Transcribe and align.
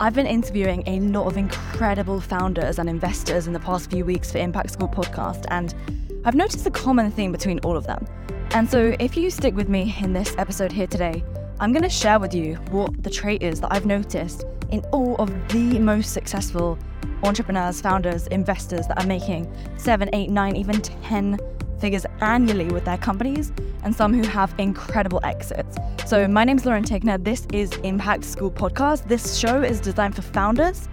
I've 0.00 0.14
been 0.14 0.28
interviewing 0.28 0.84
a 0.86 1.00
lot 1.00 1.26
of 1.26 1.36
incredible 1.36 2.20
founders 2.20 2.78
and 2.78 2.88
investors 2.88 3.48
in 3.48 3.52
the 3.52 3.58
past 3.58 3.90
few 3.90 4.04
weeks 4.04 4.30
for 4.30 4.38
Impact 4.38 4.70
School 4.70 4.86
podcast, 4.86 5.44
and 5.48 5.74
I've 6.24 6.36
noticed 6.36 6.64
a 6.66 6.70
common 6.70 7.10
theme 7.10 7.32
between 7.32 7.58
all 7.60 7.76
of 7.76 7.84
them. 7.84 8.06
And 8.52 8.70
so, 8.70 8.94
if 9.00 9.16
you 9.16 9.28
stick 9.28 9.56
with 9.56 9.68
me 9.68 9.96
in 10.00 10.12
this 10.12 10.36
episode 10.38 10.70
here 10.70 10.86
today, 10.86 11.24
I'm 11.58 11.72
going 11.72 11.82
to 11.82 11.88
share 11.88 12.20
with 12.20 12.32
you 12.32 12.54
what 12.70 13.02
the 13.02 13.10
trait 13.10 13.42
is 13.42 13.60
that 13.60 13.72
I've 13.72 13.86
noticed 13.86 14.44
in 14.70 14.82
all 14.92 15.16
of 15.16 15.30
the 15.48 15.80
most 15.80 16.12
successful 16.12 16.78
entrepreneurs, 17.24 17.80
founders, 17.80 18.28
investors 18.28 18.86
that 18.86 19.02
are 19.02 19.06
making 19.06 19.52
seven, 19.78 20.08
eight, 20.12 20.30
nine, 20.30 20.54
even 20.54 20.80
10 20.80 21.40
figures 21.80 22.06
annually 22.20 22.66
with 22.66 22.84
their 22.84 22.98
companies, 22.98 23.52
and 23.84 23.94
some 23.94 24.12
who 24.12 24.26
have 24.28 24.54
incredible 24.58 25.20
exits. 25.22 25.76
So, 26.06 26.26
my 26.28 26.44
name 26.44 26.58
is 26.58 26.66
Lauren 26.66 26.84
Tickner. 26.84 27.22
This 27.22 27.46
is 27.52 27.72
Impact 27.84 28.24
School 28.24 28.50
Podcast. 28.50 29.08
This 29.08 29.36
show 29.36 29.62
is 29.62 29.80
designed 29.80 30.14
for 30.14 30.22
founders 30.22 30.88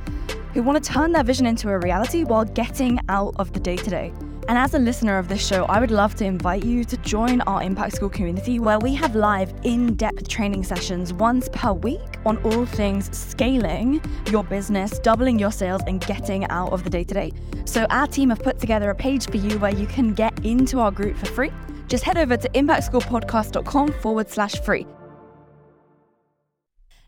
who 0.54 0.64
want 0.64 0.82
to 0.84 0.92
turn 0.92 1.12
their 1.12 1.24
vision 1.24 1.46
into 1.46 1.70
a 1.70 1.80
reality 1.80 2.24
while 2.24 2.46
getting 2.46 3.00
out 3.10 3.36
of 3.38 3.52
the 3.54 3.60
day 3.60 3.76
to 3.76 3.90
day. 3.90 4.14
And 4.48 4.60
as 4.60 4.76
a 4.76 4.80
listener 4.80 5.18
of 5.18 5.28
this 5.28 5.46
show, 5.46 5.66
I 5.66 5.80
would 5.80 5.90
love 5.90 6.14
to 6.16 6.26
invite 6.26 6.64
you 6.64 6.84
to 6.86 6.98
join 6.98 7.42
our 7.42 7.64
Impact 7.64 7.96
School 7.96 8.10
community 8.10 8.60
where 8.60 8.78
we 8.78 8.94
have 8.94 9.16
live 9.16 9.52
in 9.64 9.96
depth 9.96 10.28
training 10.28 10.64
sessions 10.64 11.12
once 11.12 11.50
per 11.52 11.74
week 11.74 12.20
on 12.28 12.38
all 12.44 12.68
things 12.68 13.10
scaling 13.18 14.00
your 14.30 14.44
business, 14.44 15.00
doubling 15.00 15.40
your 15.40 15.52
sales, 15.52 15.82
and 15.88 16.00
getting 16.06 16.46
out 16.52 16.72
of 16.72 16.84
the 16.84 16.92
day 16.92 17.04
to 17.04 17.14
day. 17.16 17.32
So, 17.66 17.86
our 17.86 18.06
team 18.06 18.30
have 18.30 18.38
put 18.38 18.60
together 18.60 18.92
a 18.92 18.96
page 18.96 19.28
for 19.28 19.38
you 19.38 19.58
where 19.58 19.74
you 19.74 19.88
can 19.88 20.14
get 20.14 20.46
into 20.46 20.80
our 20.80 20.92
group 20.92 21.18
for 21.18 21.26
free. 21.26 21.52
Just 21.88 22.04
head 22.04 22.18
over 22.18 22.38
to 22.38 22.50
impactschoolpodcast.com 22.50 23.94
forward 23.94 24.30
slash 24.30 24.60
free. 24.62 24.86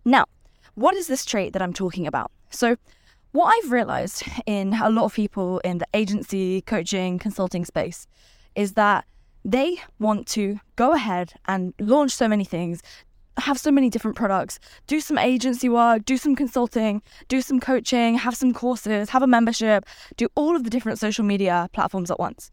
Now, 0.04 0.26
what 0.74 0.96
is 0.96 1.06
this 1.06 1.24
trait 1.24 1.54
that 1.54 1.62
I'm 1.62 1.74
talking 1.74 2.08
about? 2.08 2.32
So, 2.50 2.78
what 3.32 3.54
I've 3.54 3.72
realized 3.72 4.24
in 4.46 4.74
a 4.74 4.90
lot 4.90 5.06
of 5.06 5.14
people 5.14 5.60
in 5.60 5.80
the 5.80 5.88
agency, 5.94 6.62
coaching, 6.62 7.20
consulting 7.20 7.66
space 7.66 8.08
is 8.56 8.74
that 8.74 9.06
they 9.46 9.80
want 10.00 10.28
to 10.28 10.60
go 10.76 10.94
ahead 10.94 11.34
and 11.48 11.74
launch 11.80 12.12
so 12.12 12.28
many 12.28 12.44
things, 12.44 12.82
have 13.38 13.60
so 13.60 13.72
many 13.72 13.90
different 13.90 14.18
products, 14.18 14.60
do 14.88 15.00
some 15.00 15.18
agency 15.18 15.70
work, 15.70 16.04
do 16.06 16.18
some 16.18 16.36
consulting, 16.36 17.02
do 17.28 17.42
some 17.42 17.60
coaching, 17.60 18.16
have 18.16 18.36
some 18.36 18.54
courses, 18.54 19.10
have 19.10 19.22
a 19.22 19.28
membership, 19.28 19.86
do 20.16 20.28
all 20.36 20.56
of 20.56 20.64
the 20.64 20.70
different 20.70 21.00
social 21.00 21.24
media 21.24 21.70
platforms 21.74 22.10
at 22.12 22.20
once. 22.20 22.52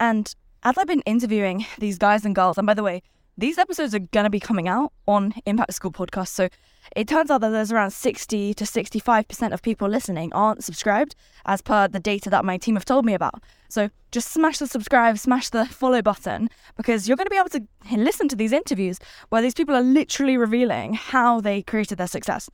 And 0.00 0.34
as 0.62 0.78
I've 0.78 0.86
been 0.86 1.02
interviewing 1.02 1.66
these 1.78 1.98
guys 1.98 2.24
and 2.24 2.34
girls, 2.34 2.56
and 2.58 2.66
by 2.66 2.74
the 2.74 2.82
way, 2.82 3.02
these 3.36 3.58
episodes 3.58 3.94
are 3.94 3.98
going 3.98 4.24
to 4.24 4.30
be 4.30 4.40
coming 4.40 4.68
out 4.68 4.92
on 5.08 5.34
Impact 5.44 5.74
School 5.74 5.90
Podcast. 5.90 6.28
So 6.28 6.48
it 6.94 7.08
turns 7.08 7.30
out 7.30 7.40
that 7.40 7.50
there's 7.50 7.72
around 7.72 7.90
60 7.90 8.54
to 8.54 8.64
65% 8.64 9.52
of 9.52 9.62
people 9.62 9.88
listening 9.88 10.32
aren't 10.32 10.62
subscribed, 10.62 11.16
as 11.44 11.60
per 11.60 11.88
the 11.88 11.98
data 11.98 12.30
that 12.30 12.44
my 12.44 12.58
team 12.58 12.76
have 12.76 12.84
told 12.84 13.04
me 13.04 13.14
about. 13.14 13.42
So 13.68 13.90
just 14.12 14.30
smash 14.30 14.58
the 14.58 14.66
subscribe, 14.66 15.18
smash 15.18 15.50
the 15.50 15.66
follow 15.66 16.00
button, 16.00 16.48
because 16.76 17.08
you're 17.08 17.16
going 17.16 17.26
to 17.26 17.30
be 17.30 17.36
able 17.36 17.48
to 17.48 17.66
listen 17.96 18.28
to 18.28 18.36
these 18.36 18.52
interviews 18.52 19.00
where 19.30 19.42
these 19.42 19.54
people 19.54 19.74
are 19.74 19.82
literally 19.82 20.36
revealing 20.36 20.94
how 20.94 21.40
they 21.40 21.62
created 21.62 21.98
their 21.98 22.06
success. 22.06 22.48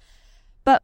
But 0.64 0.82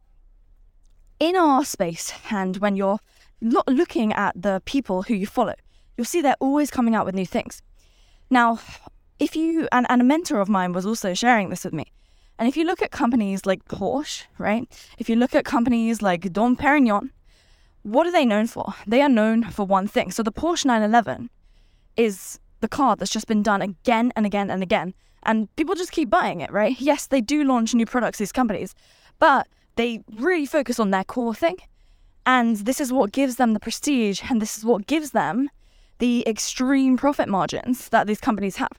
in 1.19 1.35
our 1.35 1.65
space, 1.65 2.13
and 2.29 2.57
when 2.57 2.75
you're 2.75 2.99
looking 3.41 4.13
at 4.13 4.39
the 4.39 4.61
people 4.65 5.03
who 5.03 5.15
you 5.15 5.25
follow, 5.25 5.55
you'll 5.95 6.05
see 6.05 6.21
they're 6.21 6.35
always 6.39 6.69
coming 6.69 6.93
out 6.93 7.05
with 7.05 7.15
new 7.15 7.25
things. 7.25 7.63
Now, 8.29 8.59
if 9.19 9.35
you, 9.35 9.67
and, 9.71 9.85
and 9.89 10.01
a 10.01 10.05
mentor 10.05 10.39
of 10.39 10.49
mine 10.49 10.73
was 10.73 10.85
also 10.85 11.13
sharing 11.13 11.49
this 11.49 11.63
with 11.63 11.73
me. 11.73 11.91
And 12.39 12.47
if 12.47 12.55
you 12.55 12.65
look 12.65 12.81
at 12.81 12.91
companies 12.91 13.45
like 13.45 13.65
Porsche, 13.65 14.23
right? 14.37 14.67
If 14.97 15.09
you 15.09 15.15
look 15.15 15.33
at 15.33 15.43
companies 15.43 16.01
like 16.01 16.31
Dom 16.31 16.55
Perignon, 16.55 17.09
what 17.83 18.05
are 18.05 18.11
they 18.11 18.25
known 18.25 18.47
for? 18.47 18.73
They 18.85 19.01
are 19.01 19.09
known 19.09 19.43
for 19.45 19.65
one 19.65 19.87
thing. 19.87 20.11
So 20.11 20.21
the 20.21 20.31
Porsche 20.31 20.65
911 20.65 21.29
is 21.95 22.39
the 22.59 22.67
car 22.67 22.95
that's 22.95 23.11
just 23.11 23.27
been 23.27 23.43
done 23.43 23.61
again 23.61 24.11
and 24.15 24.25
again 24.25 24.51
and 24.51 24.61
again. 24.61 24.93
And 25.23 25.53
people 25.55 25.73
just 25.73 25.91
keep 25.91 26.09
buying 26.09 26.41
it, 26.41 26.51
right? 26.51 26.79
Yes, 26.79 27.07
they 27.07 27.21
do 27.21 27.43
launch 27.43 27.73
new 27.73 27.85
products, 27.85 28.19
these 28.19 28.31
companies, 28.31 28.75
but 29.19 29.47
they 29.75 30.03
really 30.15 30.45
focus 30.45 30.79
on 30.79 30.91
their 30.91 31.03
core 31.03 31.33
thing. 31.33 31.57
And 32.25 32.57
this 32.57 32.79
is 32.79 32.93
what 32.93 33.11
gives 33.11 33.37
them 33.37 33.53
the 33.53 33.59
prestige 33.59 34.21
and 34.29 34.41
this 34.41 34.57
is 34.57 34.65
what 34.65 34.85
gives 34.85 35.11
them 35.11 35.49
the 35.99 36.27
extreme 36.27 36.97
profit 36.97 37.29
margins 37.29 37.89
that 37.89 38.05
these 38.05 38.19
companies 38.19 38.57
have. 38.57 38.71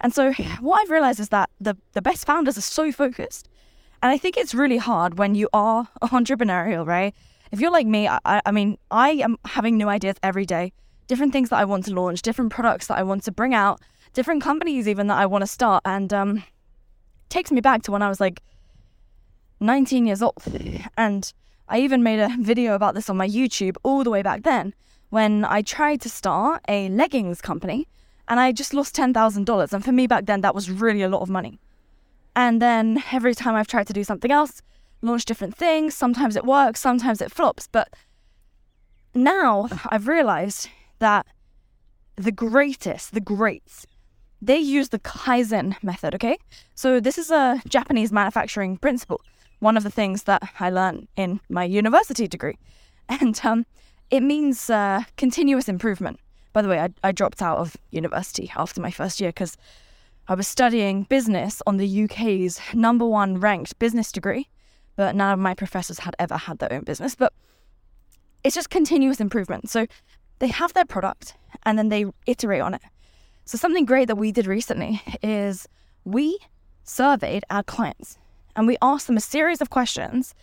And 0.00 0.14
so 0.14 0.32
what 0.60 0.82
I've 0.82 0.90
realized 0.90 1.20
is 1.20 1.30
that 1.30 1.50
the, 1.60 1.76
the 1.92 2.02
best 2.02 2.26
founders 2.26 2.58
are 2.58 2.62
so 2.62 2.92
focused. 2.92 3.48
And 4.02 4.12
I 4.12 4.18
think 4.18 4.36
it's 4.36 4.54
really 4.54 4.76
hard 4.76 5.18
when 5.18 5.34
you 5.34 5.48
are 5.52 5.88
entrepreneurial, 6.02 6.86
right? 6.86 7.14
If 7.50 7.60
you're 7.60 7.70
like 7.70 7.86
me, 7.86 8.08
I, 8.08 8.40
I 8.44 8.50
mean, 8.50 8.78
I 8.90 9.10
am 9.10 9.38
having 9.44 9.76
new 9.76 9.88
ideas 9.88 10.16
every 10.22 10.44
day, 10.44 10.72
different 11.06 11.32
things 11.32 11.48
that 11.50 11.56
I 11.56 11.64
want 11.64 11.86
to 11.86 11.94
launch, 11.94 12.22
different 12.22 12.52
products 12.52 12.88
that 12.88 12.98
I 12.98 13.02
want 13.02 13.24
to 13.24 13.32
bring 13.32 13.54
out, 13.54 13.80
different 14.12 14.42
companies 14.42 14.88
even 14.88 15.06
that 15.06 15.18
I 15.18 15.26
want 15.26 15.42
to 15.42 15.46
start. 15.46 15.82
And 15.84 16.12
um, 16.12 16.44
takes 17.28 17.50
me 17.50 17.60
back 17.60 17.82
to 17.84 17.92
when 17.92 18.02
I 18.02 18.08
was 18.08 18.20
like 18.20 18.42
19 19.60 20.06
years 20.06 20.22
old. 20.22 20.42
And 20.96 21.32
I 21.68 21.80
even 21.80 22.02
made 22.02 22.20
a 22.20 22.30
video 22.38 22.74
about 22.74 22.94
this 22.94 23.08
on 23.08 23.16
my 23.16 23.28
YouTube 23.28 23.76
all 23.82 24.04
the 24.04 24.10
way 24.10 24.22
back 24.22 24.42
then 24.42 24.74
when 25.10 25.44
I 25.44 25.62
tried 25.62 26.00
to 26.02 26.08
start 26.08 26.62
a 26.68 26.88
leggings 26.88 27.40
company 27.40 27.88
and 28.28 28.40
I 28.40 28.52
just 28.52 28.74
lost 28.74 28.94
$10,000. 28.94 29.72
And 29.72 29.84
for 29.84 29.92
me 29.92 30.06
back 30.06 30.26
then, 30.26 30.40
that 30.40 30.54
was 30.54 30.70
really 30.70 31.02
a 31.02 31.08
lot 31.08 31.22
of 31.22 31.30
money. 31.30 31.58
And 32.34 32.60
then 32.60 33.02
every 33.12 33.34
time 33.34 33.54
I've 33.54 33.66
tried 33.66 33.86
to 33.86 33.92
do 33.92 34.04
something 34.04 34.30
else, 34.30 34.62
launch 35.00 35.24
different 35.24 35.56
things, 35.56 35.94
sometimes 35.94 36.36
it 36.36 36.44
works, 36.44 36.80
sometimes 36.80 37.20
it 37.20 37.32
flops. 37.32 37.68
But 37.70 37.88
now 39.14 39.68
I've 39.88 40.08
realized 40.08 40.68
that 40.98 41.26
the 42.16 42.32
greatest, 42.32 43.14
the 43.14 43.20
greats, 43.20 43.86
they 44.42 44.58
use 44.58 44.90
the 44.90 44.98
Kaizen 44.98 45.82
method, 45.82 46.14
okay? 46.14 46.38
So 46.74 47.00
this 47.00 47.18
is 47.18 47.30
a 47.30 47.62
Japanese 47.68 48.12
manufacturing 48.12 48.76
principle, 48.76 49.20
one 49.60 49.76
of 49.76 49.82
the 49.82 49.90
things 49.90 50.24
that 50.24 50.42
I 50.60 50.70
learned 50.70 51.08
in 51.16 51.40
my 51.48 51.64
university 51.64 52.28
degree. 52.28 52.58
And 53.08 53.40
um, 53.44 53.66
it 54.10 54.20
means 54.20 54.68
uh, 54.68 55.04
continuous 55.16 55.68
improvement. 55.68 56.18
By 56.56 56.62
the 56.62 56.70
way, 56.70 56.80
I, 56.80 56.88
I 57.04 57.12
dropped 57.12 57.42
out 57.42 57.58
of 57.58 57.76
university 57.90 58.50
after 58.56 58.80
my 58.80 58.90
first 58.90 59.20
year 59.20 59.28
because 59.28 59.58
I 60.26 60.34
was 60.34 60.48
studying 60.48 61.02
business 61.02 61.60
on 61.66 61.76
the 61.76 62.04
UK's 62.04 62.58
number 62.72 63.04
one 63.04 63.38
ranked 63.40 63.78
business 63.78 64.10
degree, 64.10 64.48
but 64.96 65.14
none 65.14 65.34
of 65.34 65.38
my 65.38 65.52
professors 65.52 65.98
had 65.98 66.16
ever 66.18 66.38
had 66.38 66.58
their 66.58 66.72
own 66.72 66.84
business. 66.84 67.14
But 67.14 67.34
it's 68.42 68.54
just 68.54 68.70
continuous 68.70 69.20
improvement. 69.20 69.68
So 69.68 69.86
they 70.38 70.46
have 70.46 70.72
their 70.72 70.86
product 70.86 71.34
and 71.64 71.78
then 71.78 71.90
they 71.90 72.06
iterate 72.24 72.62
on 72.62 72.72
it. 72.72 72.80
So, 73.44 73.58
something 73.58 73.84
great 73.84 74.08
that 74.08 74.16
we 74.16 74.32
did 74.32 74.46
recently 74.46 75.02
is 75.22 75.68
we 76.06 76.38
surveyed 76.84 77.44
our 77.50 77.64
clients 77.64 78.16
and 78.56 78.66
we 78.66 78.78
asked 78.80 79.08
them 79.08 79.18
a 79.18 79.20
series 79.20 79.60
of 79.60 79.68
questions 79.68 80.34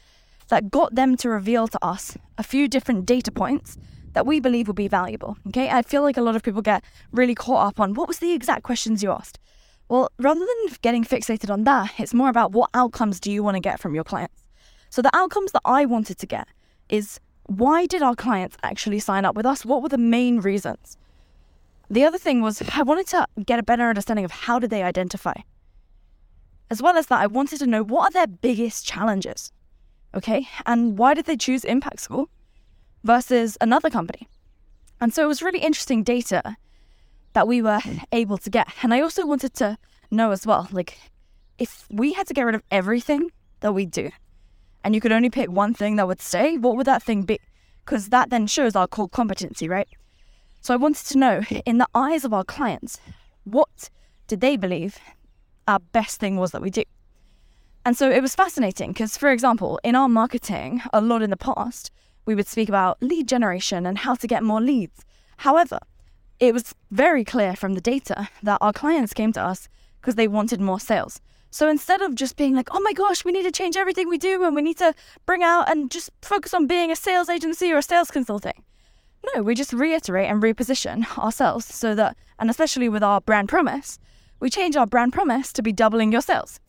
that 0.49 0.69
got 0.69 0.93
them 0.93 1.17
to 1.17 1.29
reveal 1.29 1.67
to 1.69 1.79
us 1.83 2.15
a 2.37 2.43
few 2.43 2.67
different 2.67 3.07
data 3.07 3.31
points 3.31 3.79
that 4.13 4.25
we 4.25 4.39
believe 4.39 4.67
will 4.67 4.73
be 4.73 4.87
valuable. 4.87 5.37
Okay, 5.47 5.69
I 5.69 5.81
feel 5.81 6.01
like 6.01 6.17
a 6.17 6.21
lot 6.21 6.35
of 6.35 6.43
people 6.43 6.61
get 6.61 6.83
really 7.11 7.35
caught 7.35 7.67
up 7.67 7.79
on 7.79 7.93
what 7.93 8.07
was 8.07 8.19
the 8.19 8.33
exact 8.33 8.63
questions 8.63 9.03
you 9.03 9.11
asked. 9.11 9.39
Well, 9.89 10.09
rather 10.17 10.39
than 10.39 10.75
getting 10.81 11.03
fixated 11.03 11.51
on 11.51 11.65
that, 11.65 11.91
it's 11.97 12.13
more 12.13 12.29
about 12.29 12.51
what 12.51 12.69
outcomes 12.73 13.19
do 13.19 13.31
you 13.31 13.43
want 13.43 13.55
to 13.55 13.61
get 13.61 13.79
from 13.79 13.93
your 13.93 14.03
clients. 14.03 14.43
So 14.89 15.01
the 15.01 15.15
outcomes 15.15 15.51
that 15.51 15.61
I 15.65 15.85
wanted 15.85 16.17
to 16.19 16.25
get 16.25 16.47
is 16.89 17.19
why 17.47 17.85
did 17.85 18.01
our 18.01 18.15
clients 18.15 18.57
actually 18.63 18.99
sign 18.99 19.25
up 19.25 19.35
with 19.35 19.45
us? 19.45 19.65
What 19.65 19.81
were 19.81 19.89
the 19.89 19.97
main 19.97 20.39
reasons? 20.39 20.97
The 21.89 22.05
other 22.05 22.17
thing 22.17 22.41
was 22.41 22.61
I 22.73 22.83
wanted 22.83 23.07
to 23.07 23.27
get 23.45 23.59
a 23.59 23.63
better 23.63 23.89
understanding 23.89 24.25
of 24.25 24.31
how 24.31 24.59
did 24.59 24.69
they 24.69 24.83
identify. 24.83 25.33
As 26.69 26.81
well 26.81 26.97
as 26.97 27.07
that, 27.07 27.19
I 27.19 27.27
wanted 27.27 27.59
to 27.59 27.67
know 27.67 27.83
what 27.83 28.09
are 28.09 28.11
their 28.11 28.27
biggest 28.27 28.85
challenges. 28.85 29.51
Okay, 30.15 30.47
and 30.65 30.97
why 30.97 31.13
did 31.13 31.25
they 31.25 31.37
choose 31.37 31.65
Impact 31.65 31.99
School? 31.99 32.29
Versus 33.03 33.57
another 33.61 33.89
company. 33.89 34.27
And 35.01 35.13
so 35.13 35.23
it 35.23 35.27
was 35.27 35.41
really 35.41 35.59
interesting 35.59 36.03
data 36.03 36.55
that 37.33 37.47
we 37.47 37.61
were 37.61 37.79
able 38.11 38.37
to 38.37 38.49
get. 38.49 38.67
And 38.81 38.93
I 38.93 39.01
also 39.01 39.25
wanted 39.25 39.53
to 39.55 39.77
know 40.11 40.31
as 40.31 40.45
well, 40.45 40.67
like, 40.71 40.97
if 41.57 41.85
we 41.89 42.13
had 42.13 42.27
to 42.27 42.33
get 42.33 42.43
rid 42.43 42.55
of 42.55 42.63
everything 42.71 43.31
that 43.59 43.73
we 43.73 43.85
do, 43.85 44.11
and 44.83 44.95
you 44.95 45.01
could 45.01 45.11
only 45.11 45.29
pick 45.29 45.49
one 45.49 45.73
thing 45.73 45.95
that 45.95 46.07
would 46.07 46.21
stay, 46.21 46.57
what 46.57 46.75
would 46.75 46.87
that 46.87 47.03
thing 47.03 47.23
be? 47.23 47.39
Because 47.85 48.09
that 48.09 48.29
then 48.29 48.47
shows 48.47 48.75
our 48.75 48.87
core 48.87 49.09
competency, 49.09 49.67
right? 49.67 49.87
So 50.61 50.73
I 50.73 50.77
wanted 50.77 51.05
to 51.07 51.17
know, 51.17 51.41
in 51.65 51.77
the 51.77 51.87
eyes 51.93 52.23
of 52.23 52.33
our 52.33 52.43
clients, 52.43 52.99
what 53.43 53.89
did 54.27 54.41
they 54.41 54.55
believe 54.55 54.97
our 55.67 55.79
best 55.79 56.19
thing 56.19 56.37
was 56.37 56.51
that 56.51 56.61
we 56.61 56.69
do? 56.69 56.83
And 57.85 57.97
so 57.97 58.09
it 58.09 58.21
was 58.21 58.35
fascinating 58.35 58.93
because, 58.93 59.17
for 59.17 59.29
example, 59.29 59.79
in 59.83 59.95
our 59.95 60.07
marketing, 60.07 60.81
a 60.93 61.01
lot 61.01 61.21
in 61.21 61.29
the 61.29 61.37
past, 61.37 61.91
we 62.25 62.35
would 62.35 62.47
speak 62.47 62.69
about 62.69 63.01
lead 63.01 63.27
generation 63.27 63.85
and 63.85 63.99
how 63.99 64.15
to 64.15 64.27
get 64.27 64.43
more 64.43 64.61
leads. 64.61 65.03
However, 65.37 65.79
it 66.39 66.53
was 66.53 66.75
very 66.91 67.23
clear 67.23 67.55
from 67.55 67.73
the 67.73 67.81
data 67.81 68.29
that 68.41 68.57
our 68.61 68.73
clients 68.73 69.13
came 69.13 69.33
to 69.33 69.41
us 69.41 69.69
because 70.01 70.15
they 70.15 70.27
wanted 70.27 70.59
more 70.59 70.79
sales. 70.79 71.21
So 71.51 71.69
instead 71.69 72.01
of 72.01 72.15
just 72.15 72.35
being 72.35 72.55
like, 72.55 72.69
oh 72.71 72.79
my 72.79 72.93
gosh, 72.93 73.23
we 73.23 73.31
need 73.31 73.43
to 73.43 73.51
change 73.51 73.77
everything 73.77 74.09
we 74.09 74.17
do 74.17 74.43
and 74.43 74.55
we 74.55 74.61
need 74.61 74.77
to 74.79 74.93
bring 75.25 75.43
out 75.43 75.69
and 75.69 75.91
just 75.91 76.09
focus 76.21 76.53
on 76.53 76.65
being 76.65 76.91
a 76.91 76.95
sales 76.95 77.29
agency 77.29 77.71
or 77.71 77.77
a 77.77 77.83
sales 77.83 78.09
consulting. 78.09 78.63
No, 79.33 79.43
we 79.43 79.55
just 79.55 79.71
reiterate 79.71 80.29
and 80.29 80.41
reposition 80.41 81.17
ourselves 81.17 81.65
so 81.65 81.95
that, 81.95 82.17
and 82.39 82.49
especially 82.49 82.89
with 82.89 83.03
our 83.03 83.21
brand 83.21 83.49
promise, 83.49 83.99
we 84.39 84.49
change 84.49 84.75
our 84.75 84.87
brand 84.87 85.13
promise 85.13 85.53
to 85.53 85.61
be 85.61 85.71
doubling 85.71 86.11
your 86.11 86.21
sales. 86.21 86.59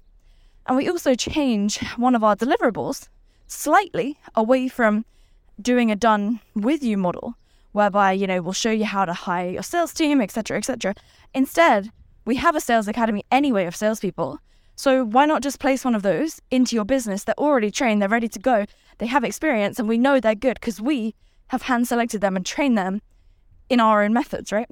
And 0.67 0.77
we 0.77 0.89
also 0.89 1.15
change 1.15 1.79
one 1.97 2.15
of 2.15 2.23
our 2.23 2.37
deliverables 2.37 3.09
slightly 3.47 4.19
away 4.35 4.69
from 4.69 5.05
doing 5.61 5.91
a 5.91 5.97
done 5.97 6.41
with 6.55 6.83
you 6.83 6.97
model, 6.97 7.35
whereby, 7.73 8.12
you 8.12 8.27
know, 8.27 8.43
we'll 8.43 8.53
show 8.53 8.71
you 8.71 8.85
how 8.85 9.05
to 9.05 9.12
hire 9.12 9.51
your 9.51 9.62
sales 9.62 9.93
team, 9.93 10.21
etc., 10.21 10.59
etc. 10.59 10.95
Instead, 11.35 11.91
we 12.25 12.37
have 12.37 12.56
a 12.56 12.61
sales 12.61 12.89
academy 12.89 13.25
anyway 13.31 13.67
of 13.67 13.77
salespeople. 13.77 14.39
So 14.77 15.05
why 15.05 15.27
not 15.27 15.43
just 15.43 15.61
place 15.61 15.85
one 15.85 15.95
of 15.95 16.03
those 16.03 16.41
into 16.51 16.75
your 16.75 16.85
business? 16.85 17.25
They're 17.25 17.39
already 17.39 17.71
trained, 17.71 18.03
they're 18.03 18.09
ready 18.09 18.29
to 18.29 18.39
go, 18.39 18.67
they 18.99 19.06
have 19.06 19.25
experience, 19.25 19.79
and 19.79 19.89
we 19.89 19.99
know 19.99 20.19
they're 20.19 20.35
good 20.35 20.59
because 20.61 20.81
we 20.81 21.15
have 21.49 21.62
hand 21.62 21.87
selected 21.87 22.21
them 22.21 22.37
and 22.37 22.45
trained 22.45 22.77
them 22.77 23.00
in 23.69 23.81
our 23.81 24.03
own 24.03 24.12
methods, 24.12 24.50
right? 24.50 24.69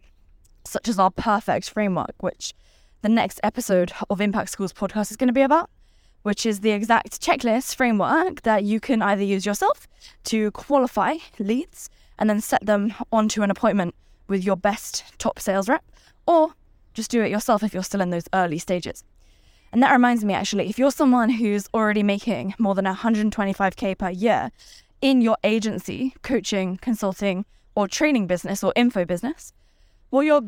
Such 0.64 0.88
as 0.88 0.98
our 0.98 1.10
perfect 1.10 1.70
framework, 1.70 2.14
which 2.20 2.54
the 3.02 3.08
next 3.08 3.40
episode 3.42 3.92
of 4.10 4.20
Impact 4.20 4.50
Schools 4.50 4.72
podcast 4.72 5.10
is 5.10 5.16
going 5.16 5.28
to 5.28 5.32
be 5.32 5.42
about, 5.42 5.70
which 6.22 6.46
is 6.46 6.60
the 6.60 6.70
exact 6.70 7.20
checklist 7.20 7.74
framework 7.74 8.42
that 8.42 8.64
you 8.64 8.80
can 8.80 9.02
either 9.02 9.22
use 9.22 9.44
yourself 9.44 9.88
to 10.24 10.50
qualify 10.52 11.16
leads 11.38 11.90
and 12.18 12.30
then 12.30 12.40
set 12.40 12.64
them 12.64 12.94
onto 13.12 13.42
an 13.42 13.50
appointment 13.50 13.94
with 14.28 14.44
your 14.44 14.56
best 14.56 15.04
top 15.18 15.38
sales 15.38 15.68
rep, 15.68 15.84
or 16.26 16.54
just 16.94 17.10
do 17.10 17.22
it 17.22 17.30
yourself 17.30 17.62
if 17.62 17.74
you're 17.74 17.82
still 17.82 18.00
in 18.00 18.10
those 18.10 18.24
early 18.32 18.58
stages. 18.58 19.04
And 19.72 19.82
that 19.82 19.92
reminds 19.92 20.24
me 20.24 20.34
actually, 20.34 20.68
if 20.68 20.78
you're 20.78 20.90
someone 20.90 21.30
who's 21.30 21.66
already 21.72 22.02
making 22.02 22.54
more 22.58 22.74
than 22.74 22.84
125k 22.84 23.96
per 23.98 24.10
year 24.10 24.50
in 25.00 25.20
your 25.20 25.36
agency, 25.42 26.14
coaching, 26.22 26.78
consulting, 26.80 27.44
or 27.74 27.88
training 27.88 28.26
business 28.26 28.62
or 28.62 28.72
info 28.76 29.04
business, 29.04 29.52
what 30.10 30.22
you're 30.26 30.42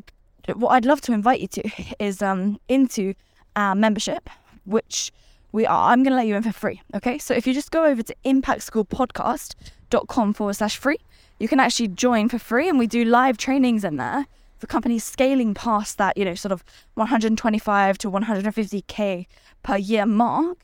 what 0.57 0.71
I'd 0.71 0.85
love 0.85 1.01
to 1.03 1.13
invite 1.13 1.41
you 1.41 1.49
to 1.49 1.95
is 1.99 2.21
um, 2.21 2.61
into 2.69 3.15
our 3.57 3.75
membership, 3.75 4.29
which 4.65 5.11
we 5.55 5.65
are. 5.67 5.93
I'm 5.93 6.03
going 6.03 6.11
to 6.11 6.17
let 6.17 6.27
you 6.27 6.35
in 6.35 6.43
for 6.43 6.53
free. 6.53 6.83
Okay. 6.97 7.17
So 7.19 7.33
if 7.33 7.47
you 7.47 7.55
just 7.55 7.71
go 7.71 7.85
over 7.85 8.03
to 8.03 8.15
impactschoolpodcast.com 8.25 10.35
forward 10.35 10.55
slash 10.55 10.77
free, 10.77 10.99
you 11.39 11.47
can 11.47 11.61
actually 11.61 11.89
join 11.89 12.29
for 12.29 12.41
free. 12.41 12.69
And 12.69 12.77
we 12.77 12.89
do 12.89 13.05
live 13.05 13.39
trainings 13.39 13.85
in 13.85 13.97
there 13.97 14.27
for 14.59 14.67
companies 14.67 15.05
scaling 15.05 15.55
past 15.55 15.97
that, 15.99 16.19
you 16.19 16.25
know, 16.25 16.35
sort 16.35 16.51
of 16.51 16.65
125 16.95 17.99
to 17.99 18.11
150K 18.11 19.27
per 19.63 19.77
year 19.77 20.05
mark 20.05 20.59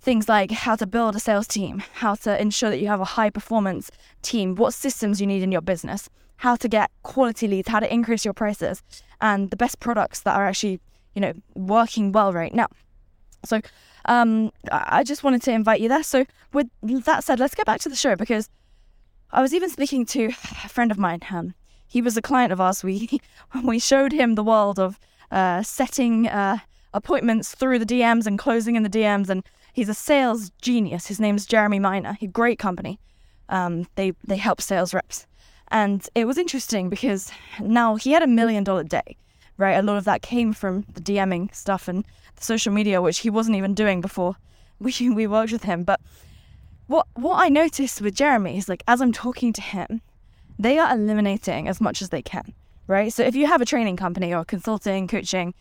things 0.00 0.26
like 0.28 0.50
how 0.50 0.74
to 0.74 0.84
build 0.84 1.14
a 1.14 1.20
sales 1.20 1.46
team, 1.46 1.80
how 1.94 2.16
to 2.16 2.40
ensure 2.40 2.70
that 2.70 2.80
you 2.80 2.88
have 2.88 3.00
a 3.00 3.04
high 3.04 3.30
performance 3.30 3.88
team, 4.20 4.56
what 4.56 4.74
systems 4.74 5.20
you 5.20 5.28
need 5.28 5.44
in 5.44 5.52
your 5.52 5.60
business, 5.60 6.10
how 6.38 6.56
to 6.56 6.68
get 6.68 6.90
quality 7.04 7.46
leads, 7.46 7.68
how 7.68 7.78
to 7.78 7.92
increase 7.92 8.24
your 8.24 8.34
prices, 8.34 8.82
and 9.20 9.50
the 9.50 9.56
best 9.56 9.78
products 9.78 10.18
that 10.22 10.34
are 10.34 10.44
actually, 10.44 10.80
you 11.14 11.20
know, 11.20 11.32
working 11.54 12.10
well 12.10 12.32
right 12.32 12.52
now. 12.52 12.66
So, 13.44 13.60
um, 14.06 14.52
I 14.70 15.04
just 15.04 15.22
wanted 15.22 15.42
to 15.42 15.52
invite 15.52 15.80
you 15.80 15.88
there. 15.88 16.02
So, 16.02 16.26
with 16.52 16.68
that 17.04 17.24
said, 17.24 17.40
let's 17.40 17.54
get 17.54 17.66
back 17.66 17.80
to 17.80 17.88
the 17.88 17.96
show 17.96 18.16
because 18.16 18.48
I 19.30 19.40
was 19.40 19.54
even 19.54 19.70
speaking 19.70 20.04
to 20.06 20.26
a 20.64 20.68
friend 20.68 20.90
of 20.90 20.98
mine. 20.98 21.20
Um, 21.30 21.54
he 21.86 22.02
was 22.02 22.16
a 22.16 22.22
client 22.22 22.52
of 22.52 22.60
ours. 22.60 22.82
We 22.82 23.20
we 23.64 23.78
showed 23.78 24.12
him 24.12 24.34
the 24.34 24.44
world 24.44 24.78
of 24.78 24.98
uh, 25.30 25.62
setting 25.62 26.28
uh, 26.28 26.58
appointments 26.92 27.54
through 27.54 27.78
the 27.78 27.86
DMs 27.86 28.26
and 28.26 28.38
closing 28.38 28.76
in 28.76 28.82
the 28.82 28.90
DMs 28.90 29.28
and 29.28 29.42
He's 29.72 29.88
a 29.88 29.94
sales 29.94 30.50
genius. 30.60 31.06
His 31.06 31.18
name's 31.18 31.46
Jeremy 31.46 31.78
Miner. 31.78 32.18
A 32.20 32.26
great 32.26 32.58
company. 32.58 33.00
Um, 33.48 33.86
they 33.96 34.12
they 34.24 34.36
help 34.36 34.60
sales 34.60 34.94
reps, 34.94 35.26
and 35.68 36.06
it 36.14 36.26
was 36.26 36.38
interesting 36.38 36.88
because 36.88 37.30
now 37.60 37.96
he 37.96 38.12
had 38.12 38.22
a 38.22 38.26
million 38.26 38.64
dollar 38.64 38.84
day, 38.84 39.16
right? 39.56 39.72
A 39.72 39.82
lot 39.82 39.96
of 39.96 40.04
that 40.04 40.22
came 40.22 40.52
from 40.52 40.84
the 40.92 41.00
DMing 41.00 41.54
stuff 41.54 41.88
and 41.88 42.04
social 42.42 42.72
media, 42.72 43.00
which 43.00 43.18
he 43.18 43.30
wasn't 43.30 43.56
even 43.56 43.74
doing 43.74 44.00
before 44.00 44.36
we 44.78 44.94
we 45.10 45.26
worked 45.26 45.52
with 45.52 45.64
him. 45.64 45.84
But 45.84 46.00
what 46.86 47.06
what 47.14 47.42
I 47.44 47.48
noticed 47.48 48.00
with 48.00 48.14
Jeremy 48.14 48.58
is 48.58 48.68
like 48.68 48.82
as 48.88 49.00
I'm 49.00 49.12
talking 49.12 49.52
to 49.54 49.62
him, 49.62 50.00
they 50.58 50.78
are 50.78 50.92
eliminating 50.94 51.68
as 51.68 51.80
much 51.80 52.02
as 52.02 52.10
they 52.10 52.22
can, 52.22 52.52
right? 52.86 53.12
So 53.12 53.22
if 53.22 53.34
you 53.34 53.46
have 53.46 53.60
a 53.60 53.66
training 53.66 53.96
company 53.96 54.34
or 54.34 54.44
consulting, 54.44 55.08
coaching, 55.08 55.54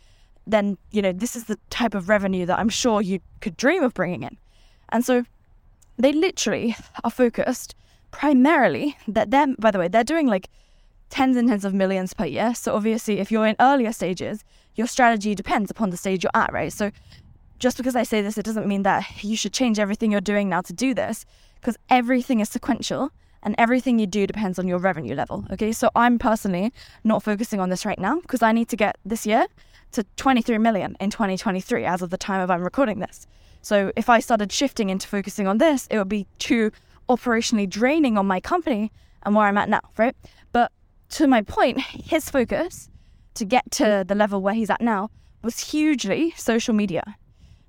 then 0.47 0.77
you 0.91 1.01
know 1.01 1.11
this 1.11 1.35
is 1.35 1.45
the 1.45 1.59
type 1.69 1.95
of 1.95 2.09
revenue 2.09 2.45
that 2.45 2.59
I'm 2.59 2.69
sure 2.69 3.01
you 3.01 3.19
could 3.41 3.57
dream 3.57 3.83
of 3.83 3.93
bringing 3.93 4.23
in. 4.23 4.37
And 4.89 5.05
so 5.05 5.23
they 5.97 6.11
literally 6.11 6.75
are 7.03 7.11
focused 7.11 7.75
primarily 8.11 8.97
that 9.07 9.31
them 9.31 9.55
by 9.59 9.71
the 9.71 9.79
way 9.79 9.87
they're 9.87 10.03
doing 10.03 10.27
like 10.27 10.49
tens 11.09 11.37
and 11.37 11.47
tens 11.47 11.65
of 11.65 11.73
millions 11.73 12.13
per 12.13 12.25
year. 12.25 12.55
So 12.55 12.75
obviously 12.75 13.19
if 13.19 13.31
you're 13.31 13.47
in 13.47 13.55
earlier 13.59 13.93
stages, 13.93 14.43
your 14.75 14.87
strategy 14.87 15.35
depends 15.35 15.69
upon 15.71 15.89
the 15.89 15.97
stage 15.97 16.23
you're 16.23 16.31
at, 16.33 16.51
right? 16.53 16.71
So 16.71 16.91
just 17.59 17.77
because 17.77 17.95
I 17.95 18.03
say 18.03 18.21
this, 18.21 18.37
it 18.37 18.45
doesn't 18.45 18.67
mean 18.67 18.83
that 18.83 19.23
you 19.23 19.35
should 19.35 19.53
change 19.53 19.79
everything 19.79 20.11
you're 20.11 20.21
doing 20.21 20.49
now 20.49 20.61
to 20.61 20.73
do 20.73 20.93
this, 20.93 21.25
because 21.59 21.77
everything 21.89 22.39
is 22.39 22.49
sequential 22.49 23.11
and 23.43 23.55
everything 23.57 23.99
you 23.99 24.07
do 24.07 24.27
depends 24.27 24.59
on 24.59 24.67
your 24.67 24.77
revenue 24.77 25.15
level. 25.15 25.45
Okay, 25.51 25.71
so 25.71 25.89
I'm 25.95 26.19
personally 26.19 26.71
not 27.03 27.23
focusing 27.23 27.59
on 27.59 27.69
this 27.69 27.85
right 27.85 27.99
now 27.99 28.19
because 28.19 28.41
I 28.41 28.51
need 28.51 28.69
to 28.69 28.75
get 28.75 28.97
this 29.05 29.25
year 29.25 29.47
to 29.93 30.03
23 30.15 30.57
million 30.59 30.95
in 30.99 31.09
2023 31.09 31.85
as 31.85 32.01
of 32.01 32.09
the 32.11 32.17
time 32.17 32.41
of 32.41 32.51
I'm 32.51 32.63
recording 32.63 32.99
this. 32.99 33.27
So 33.61 33.91
if 33.95 34.09
I 34.09 34.19
started 34.19 34.51
shifting 34.51 34.89
into 34.89 35.07
focusing 35.07 35.47
on 35.47 35.57
this, 35.57 35.87
it 35.91 35.97
would 35.97 36.09
be 36.09 36.27
too 36.39 36.71
operationally 37.09 37.69
draining 37.69 38.17
on 38.17 38.25
my 38.25 38.39
company 38.39 38.91
and 39.23 39.35
where 39.35 39.45
I'm 39.45 39.57
at 39.57 39.69
now, 39.69 39.81
right? 39.97 40.15
But 40.51 40.71
to 41.09 41.27
my 41.27 41.41
point, 41.41 41.81
his 41.81 42.29
focus 42.29 42.89
to 43.35 43.45
get 43.45 43.69
to 43.71 44.03
the 44.07 44.15
level 44.15 44.41
where 44.41 44.53
he's 44.53 44.69
at 44.69 44.81
now 44.81 45.09
was 45.43 45.71
hugely 45.71 46.33
social 46.37 46.73
media, 46.73 47.03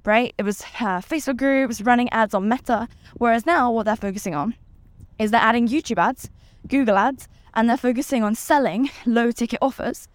right? 0.05 0.35
It 0.39 0.43
was 0.43 0.63
uh, 0.63 1.01
Facebook 1.01 1.37
groups, 1.37 1.81
running 1.81 2.09
ads 2.11 2.35
on 2.35 2.49
Meta. 2.49 2.89
Whereas 3.15 3.47
now, 3.47 3.71
what 3.71 3.85
they're 3.85 3.97
focusing 3.97 4.35
on 4.35 4.55
is 5.19 5.31
they're 5.31 5.41
adding 5.41 5.69
YouTube 5.69 5.99
ads, 5.99 6.31
Google 6.69 6.97
ads, 6.97 7.29
and 7.55 7.69
they're 7.69 7.77
focusing 7.77 8.23
on 8.23 8.35
selling 8.35 8.91
low 9.07 9.31
ticket 9.31 9.59
offers 9.63 10.09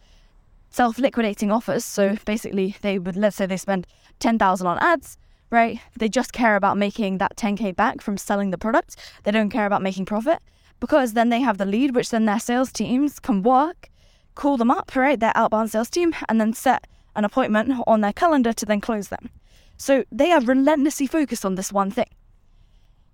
self 0.70 1.00
liquidating 1.00 1.52
offers. 1.52 1.86
So 1.86 2.16
basically, 2.26 2.76
they 2.82 3.00
would, 3.00 3.16
let's 3.16 3.36
say 3.36 3.46
they 3.46 3.58
spend 3.58 3.88
10,000 4.20 4.68
on 4.68 4.78
ads, 4.80 5.18
right? 5.50 5.80
They 5.98 6.10
just 6.10 6.34
care 6.34 6.56
about 6.56 6.78
making 6.78 7.18
that 7.18 7.36
10K 7.36 7.76
back 7.76 8.02
from 8.02 8.18
selling 8.18 8.52
the 8.52 8.58
product. 8.58 8.96
They 9.24 9.32
don't 9.32 9.50
care 9.50 9.66
about 9.66 9.82
making 9.82 10.06
profit 10.06 10.40
because 10.80 11.14
then 11.14 11.30
they 11.30 11.42
have 11.42 11.58
the 11.58 11.66
lead, 11.66 11.96
which 11.96 12.10
then 12.10 12.26
their 12.26 12.40
sales 12.40 12.72
teams 12.72 13.20
can 13.20 13.44
work, 13.44 13.90
call 14.38 14.56
them 14.56 14.72
up, 14.72 14.96
right? 14.96 15.20
Their 15.20 15.34
outbound 15.36 15.72
sales 15.72 15.90
team, 15.90 16.14
and 16.30 16.40
then 16.40 16.54
set 16.54 16.88
an 17.16 17.26
appointment 17.26 17.74
on 17.86 18.02
their 18.02 18.14
calendar 18.14 18.54
to 18.54 18.66
then 18.66 18.80
close 18.80 19.10
them. 19.10 19.30
So 19.76 20.06
they 20.12 20.32
are 20.32 20.42
relentlessly 20.42 21.08
focused 21.08 21.44
on 21.44 21.56
this 21.56 21.74
one 21.74 21.92
thing. 21.92 22.10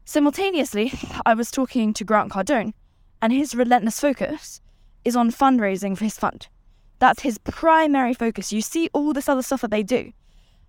Simultaneously, 0.05 0.93
I 1.25 1.33
was 1.33 1.49
talking 1.49 1.93
to 1.93 2.03
Grant 2.03 2.31
Cardone, 2.31 2.73
and 3.21 3.33
his 3.33 3.55
relentless 3.55 3.99
focus 3.99 4.61
is 5.05 5.15
on 5.15 5.31
fundraising 5.31 5.97
for 5.97 6.03
his 6.03 6.17
fund. 6.17 6.47
That's 6.99 7.23
his 7.23 7.37
primary 7.37 8.13
focus. 8.13 8.53
You 8.53 8.61
see 8.61 8.89
all 8.93 9.13
this 9.13 9.27
other 9.27 9.41
stuff 9.41 9.61
that 9.61 9.71
they 9.71 9.83
do. 9.83 10.11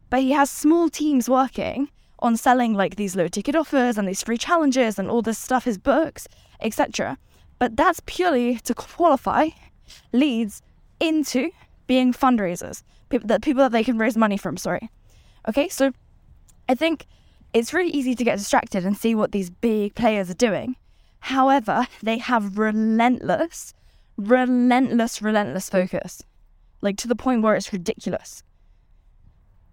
But 0.09 0.23
he 0.23 0.33
has 0.33 0.51
small 0.51 0.89
teams 0.89 1.29
working 1.29 1.91
on 2.21 2.37
selling 2.37 2.75
like 2.75 2.97
these 2.97 3.17
low 3.17 3.29
ticket 3.29 3.57
offers 3.57 3.99
and 3.99 4.07
these 4.09 4.23
free 4.23 4.39
challenges 4.39 4.99
and 4.99 5.11
all 5.11 5.23
this 5.23 5.39
stuff, 5.39 5.65
his 5.65 5.79
books, 5.79 6.27
etc. 6.61 7.19
But 7.59 7.77
that's 7.77 8.01
purely 8.07 8.57
to 8.61 8.75
qualify 8.75 9.51
leads 10.13 10.63
into 11.01 11.51
being 11.87 12.13
fundraisers, 12.13 12.83
people 13.09 13.27
that 13.29 13.43
people 13.43 13.63
that 13.63 13.73
they 13.73 13.85
can 13.85 13.99
raise 13.99 14.17
money 14.17 14.37
from, 14.37 14.57
sorry. 14.57 14.91
Okay, 15.49 15.69
so 15.69 15.93
I 16.69 16.75
think 16.75 17.07
it's 17.53 17.75
really 17.75 17.91
easy 17.91 18.15
to 18.15 18.25
get 18.25 18.39
distracted 18.39 18.85
and 18.85 18.97
see 18.97 19.15
what 19.15 19.33
these 19.33 19.51
big 19.51 19.95
players 19.95 20.31
are 20.31 20.35
doing. 20.35 20.77
However, 21.21 21.87
they 22.03 22.19
have 22.19 22.59
relentless 22.59 23.75
relentless, 24.17 25.21
relentless 25.21 25.69
focus, 25.69 26.23
like 26.81 26.97
to 26.99 27.09
the 27.09 27.17
point 27.17 27.43
where 27.43 27.55
it's 27.55 27.73
ridiculous. 27.73 28.43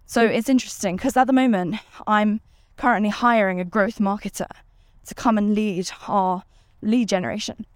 So 0.06 0.24
it's 0.24 0.48
interesting 0.48 0.96
because 0.96 1.16
at 1.16 1.26
the 1.26 1.32
moment, 1.32 1.76
I'm 2.06 2.40
currently 2.76 3.10
hiring 3.10 3.60
a 3.60 3.64
growth 3.64 3.98
marketer 3.98 4.50
to 5.06 5.14
come 5.14 5.38
and 5.38 5.54
lead 5.54 5.90
our 6.08 6.42
lead 6.82 7.08
generation. 7.08 7.66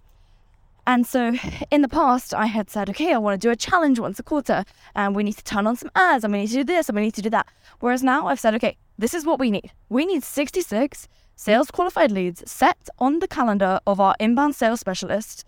And 0.87 1.05
so 1.05 1.33
in 1.69 1.81
the 1.81 1.89
past, 1.89 2.33
I 2.33 2.45
had 2.45 2.69
said, 2.69 2.89
okay, 2.89 3.13
I 3.13 3.17
want 3.17 3.39
to 3.39 3.45
do 3.45 3.51
a 3.51 3.57
challenge 3.57 3.99
once 3.99 4.19
a 4.19 4.23
quarter, 4.23 4.63
and 4.95 5.13
we 5.13 5.21
need 5.21 5.35
to 5.35 5.43
turn 5.43 5.67
on 5.67 5.75
some 5.75 5.91
ads, 5.95 6.23
and 6.23 6.31
we 6.31 6.39
need 6.39 6.47
to 6.47 6.53
do 6.53 6.63
this, 6.63 6.87
and 6.87 6.95
we 6.95 7.01
need 7.01 7.13
to 7.15 7.21
do 7.21 7.29
that. 7.29 7.45
Whereas 7.81 8.03
now 8.03 8.27
I've 8.27 8.39
said, 8.39 8.55
okay, 8.55 8.77
this 8.97 9.13
is 9.13 9.25
what 9.25 9.37
we 9.37 9.51
need. 9.51 9.73
We 9.89 10.05
need 10.05 10.23
66 10.23 11.09
sales 11.35 11.71
qualified 11.71 12.11
leads 12.11 12.49
set 12.49 12.89
on 12.99 13.19
the 13.19 13.27
calendar 13.27 13.81
of 13.85 13.99
our 13.99 14.15
inbound 14.17 14.55
sales 14.55 14.79
specialist 14.79 15.43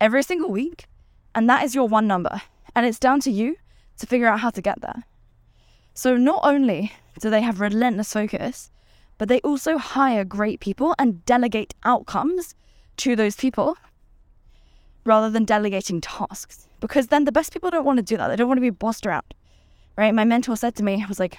every 0.00 0.22
single 0.22 0.50
week. 0.50 0.86
And 1.34 1.50
that 1.50 1.64
is 1.64 1.74
your 1.74 1.88
one 1.88 2.06
number. 2.06 2.40
And 2.76 2.86
it's 2.86 3.00
down 3.00 3.18
to 3.20 3.32
you 3.32 3.56
to 3.98 4.06
figure 4.06 4.28
out 4.28 4.40
how 4.40 4.50
to 4.50 4.62
get 4.62 4.80
there. 4.80 5.02
So 5.92 6.16
not 6.16 6.40
only 6.44 6.92
do 7.18 7.30
they 7.30 7.42
have 7.42 7.60
relentless 7.60 8.12
focus, 8.12 8.70
but 9.18 9.28
they 9.28 9.40
also 9.40 9.76
hire 9.76 10.24
great 10.24 10.60
people 10.60 10.94
and 11.00 11.24
delegate 11.26 11.74
outcomes 11.84 12.54
to 12.98 13.16
those 13.16 13.34
people 13.34 13.76
rather 15.04 15.30
than 15.30 15.44
delegating 15.44 16.00
tasks. 16.00 16.68
Because 16.80 17.08
then 17.08 17.24
the 17.24 17.32
best 17.32 17.52
people 17.52 17.70
don't 17.70 17.84
want 17.84 17.98
to 17.98 18.02
do 18.02 18.16
that. 18.16 18.28
They 18.28 18.36
don't 18.36 18.48
want 18.48 18.58
to 18.58 18.62
be 18.62 18.70
bossed 18.70 19.06
around. 19.06 19.34
Right? 19.96 20.14
My 20.14 20.24
mentor 20.24 20.56
said 20.56 20.74
to 20.76 20.82
me, 20.82 21.02
I 21.02 21.06
was 21.06 21.20
like, 21.20 21.38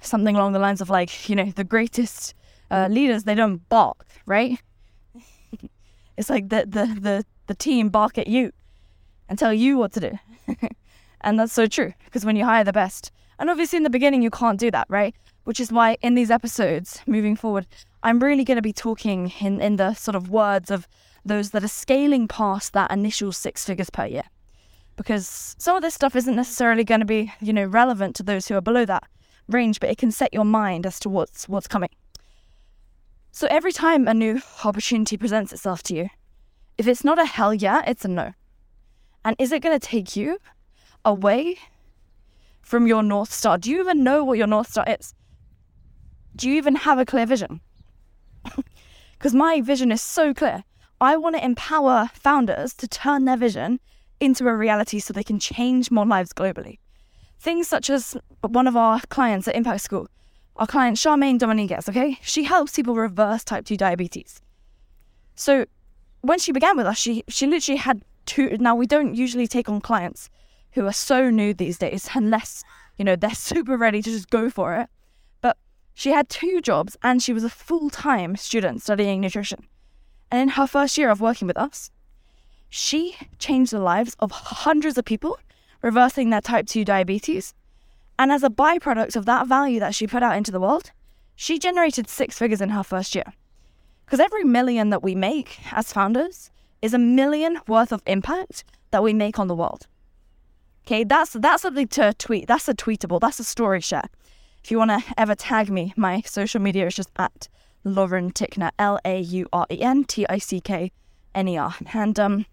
something 0.00 0.36
along 0.36 0.52
the 0.52 0.58
lines 0.58 0.80
of 0.80 0.90
like, 0.90 1.28
you 1.28 1.36
know, 1.36 1.52
the 1.54 1.64
greatest 1.64 2.34
uh, 2.70 2.88
leaders, 2.90 3.24
they 3.24 3.34
don't 3.34 3.68
bark, 3.68 4.04
right? 4.26 4.60
it's 6.16 6.30
like 6.30 6.48
the, 6.48 6.64
the, 6.66 6.86
the, 7.00 7.24
the 7.46 7.54
team 7.54 7.88
bark 7.88 8.18
at 8.18 8.26
you 8.26 8.52
and 9.28 9.38
tell 9.38 9.52
you 9.52 9.78
what 9.78 9.92
to 9.92 10.00
do. 10.00 10.18
and 11.20 11.38
that's 11.38 11.52
so 11.52 11.66
true 11.66 11.92
because 12.04 12.24
when 12.24 12.36
you 12.36 12.44
hire 12.44 12.64
the 12.64 12.72
best, 12.72 13.12
and 13.38 13.50
obviously 13.50 13.76
in 13.76 13.82
the 13.82 13.90
beginning 13.90 14.22
you 14.22 14.30
can't 14.30 14.58
do 14.58 14.70
that, 14.70 14.86
right? 14.88 15.14
Which 15.44 15.60
is 15.60 15.72
why 15.72 15.96
in 16.02 16.14
these 16.14 16.30
episodes 16.30 17.00
moving 17.06 17.36
forward, 17.36 17.66
I'm 18.02 18.20
really 18.20 18.44
going 18.44 18.56
to 18.56 18.62
be 18.62 18.72
talking 18.72 19.32
in, 19.40 19.60
in 19.60 19.76
the 19.76 19.94
sort 19.94 20.14
of 20.14 20.28
words 20.28 20.70
of 20.70 20.88
those 21.24 21.50
that 21.50 21.64
are 21.64 21.68
scaling 21.68 22.28
past 22.28 22.72
that 22.72 22.90
initial 22.90 23.32
six 23.32 23.64
figures 23.64 23.90
per 23.90 24.06
year. 24.06 24.24
Because 24.96 25.56
some 25.58 25.76
of 25.76 25.82
this 25.82 25.94
stuff 25.94 26.16
isn't 26.16 26.36
necessarily 26.36 26.84
going 26.84 27.00
to 27.00 27.06
be, 27.06 27.32
you 27.40 27.52
know, 27.52 27.64
relevant 27.64 28.14
to 28.16 28.22
those 28.22 28.48
who 28.48 28.56
are 28.56 28.60
below 28.60 28.84
that 28.84 29.04
range, 29.48 29.80
but 29.80 29.90
it 29.90 29.98
can 29.98 30.10
set 30.12 30.34
your 30.34 30.44
mind 30.44 30.86
as 30.86 31.00
to 31.00 31.08
what's 31.08 31.48
what's 31.48 31.66
coming. 31.66 31.90
So 33.30 33.46
every 33.50 33.72
time 33.72 34.06
a 34.06 34.14
new 34.14 34.42
opportunity 34.64 35.16
presents 35.16 35.52
itself 35.52 35.82
to 35.84 35.94
you, 35.94 36.10
if 36.76 36.86
it's 36.86 37.04
not 37.04 37.18
a 37.18 37.24
hell 37.24 37.54
yeah, 37.54 37.82
it's 37.86 38.04
a 38.04 38.08
no. 38.08 38.34
And 39.24 39.36
is 39.38 39.52
it 39.52 39.62
going 39.62 39.78
to 39.78 39.86
take 39.86 40.16
you 40.16 40.38
away 41.04 41.56
from 42.60 42.86
your 42.86 43.02
North 43.02 43.32
Star? 43.32 43.56
Do 43.56 43.70
you 43.70 43.80
even 43.80 44.04
know 44.04 44.22
what 44.24 44.38
your 44.38 44.46
North 44.46 44.70
Star 44.70 44.84
is? 44.86 45.14
Do 46.36 46.48
you 46.48 46.56
even 46.56 46.76
have 46.76 46.98
a 46.98 47.04
clear 47.04 47.26
vision? 47.26 47.60
Because 49.22 49.34
my 49.36 49.60
vision 49.60 49.92
is 49.92 50.02
so 50.02 50.34
clear. 50.34 50.64
I 51.02 51.16
want 51.16 51.34
to 51.34 51.44
empower 51.44 52.08
founders 52.14 52.74
to 52.74 52.86
turn 52.86 53.24
their 53.24 53.36
vision 53.36 53.80
into 54.20 54.46
a 54.46 54.54
reality 54.54 55.00
so 55.00 55.12
they 55.12 55.24
can 55.24 55.40
change 55.40 55.90
more 55.90 56.06
lives 56.06 56.32
globally. 56.32 56.78
Things 57.40 57.66
such 57.66 57.90
as 57.90 58.16
one 58.40 58.68
of 58.68 58.76
our 58.76 59.00
clients 59.08 59.48
at 59.48 59.56
Impact 59.56 59.80
School, 59.80 60.06
our 60.54 60.66
client 60.68 60.96
Charmaine 60.96 61.40
Dominguez, 61.40 61.88
okay? 61.88 62.20
She 62.22 62.44
helps 62.44 62.76
people 62.76 62.94
reverse 62.94 63.42
type 63.42 63.64
2 63.64 63.76
diabetes. 63.76 64.40
So 65.34 65.64
when 66.20 66.38
she 66.38 66.52
began 66.52 66.76
with 66.76 66.86
us, 66.86 66.98
she 66.98 67.24
she 67.26 67.48
literally 67.48 67.78
had 67.78 68.04
two 68.24 68.56
now 68.60 68.76
we 68.76 68.86
don't 68.86 69.16
usually 69.16 69.48
take 69.48 69.68
on 69.68 69.80
clients 69.80 70.30
who 70.74 70.86
are 70.86 70.92
so 70.92 71.30
new 71.30 71.52
these 71.52 71.78
days 71.78 72.10
unless, 72.14 72.62
you 72.96 73.04
know, 73.04 73.16
they're 73.16 73.34
super 73.50 73.76
ready 73.76 74.02
to 74.02 74.10
just 74.10 74.30
go 74.30 74.48
for 74.48 74.76
it. 74.76 74.88
But 75.40 75.56
she 75.94 76.10
had 76.10 76.28
two 76.28 76.60
jobs 76.60 76.96
and 77.02 77.20
she 77.20 77.32
was 77.32 77.42
a 77.42 77.50
full-time 77.50 78.36
student 78.36 78.82
studying 78.82 79.20
nutrition. 79.20 79.66
And 80.32 80.40
in 80.40 80.48
her 80.48 80.66
first 80.66 80.96
year 80.96 81.10
of 81.10 81.20
working 81.20 81.46
with 81.46 81.58
us, 81.58 81.90
she 82.70 83.14
changed 83.38 83.70
the 83.70 83.78
lives 83.78 84.16
of 84.18 84.30
hundreds 84.30 84.96
of 84.96 85.04
people 85.04 85.38
reversing 85.82 86.30
their 86.30 86.40
type 86.40 86.66
2 86.66 86.86
diabetes. 86.86 87.52
And 88.18 88.32
as 88.32 88.42
a 88.42 88.48
byproduct 88.48 89.14
of 89.14 89.26
that 89.26 89.46
value 89.46 89.78
that 89.80 89.94
she 89.94 90.06
put 90.06 90.22
out 90.22 90.36
into 90.36 90.50
the 90.50 90.58
world, 90.58 90.90
she 91.36 91.58
generated 91.58 92.08
six 92.08 92.38
figures 92.38 92.62
in 92.62 92.70
her 92.70 92.82
first 92.82 93.14
year. 93.14 93.34
Because 94.06 94.20
every 94.20 94.42
million 94.42 94.88
that 94.88 95.02
we 95.02 95.14
make 95.14 95.58
as 95.70 95.92
founders 95.92 96.50
is 96.80 96.94
a 96.94 96.98
million 96.98 97.60
worth 97.68 97.92
of 97.92 98.02
impact 98.06 98.64
that 98.90 99.02
we 99.02 99.12
make 99.12 99.38
on 99.38 99.48
the 99.48 99.54
world. 99.54 99.86
Okay, 100.86 101.04
that's 101.04 101.32
that's 101.34 101.62
something 101.62 101.88
to 101.88 102.14
tweet. 102.14 102.48
That's 102.48 102.68
a 102.68 102.74
tweetable. 102.74 103.20
That's 103.20 103.38
a 103.38 103.44
story 103.44 103.82
share. 103.82 104.08
If 104.64 104.70
you 104.70 104.78
want 104.78 104.92
to 104.92 105.02
ever 105.18 105.34
tag 105.34 105.70
me, 105.70 105.92
my 105.96 106.22
social 106.22 106.60
media 106.60 106.86
is 106.86 106.94
just 106.94 107.10
at 107.16 107.48
Lauren 107.84 108.30
Tickner, 108.30 108.70
L 108.78 108.98
A 109.04 109.20
U 109.20 109.48
R 109.52 109.66
E 109.70 109.80
N 109.80 110.04
T 110.04 110.26
I 110.28 110.38
C 110.38 110.60
K 110.60 110.92
N 111.34 111.48
E 111.48 111.56
R. 111.56 111.74
And 111.92 112.18
um, 112.18 112.46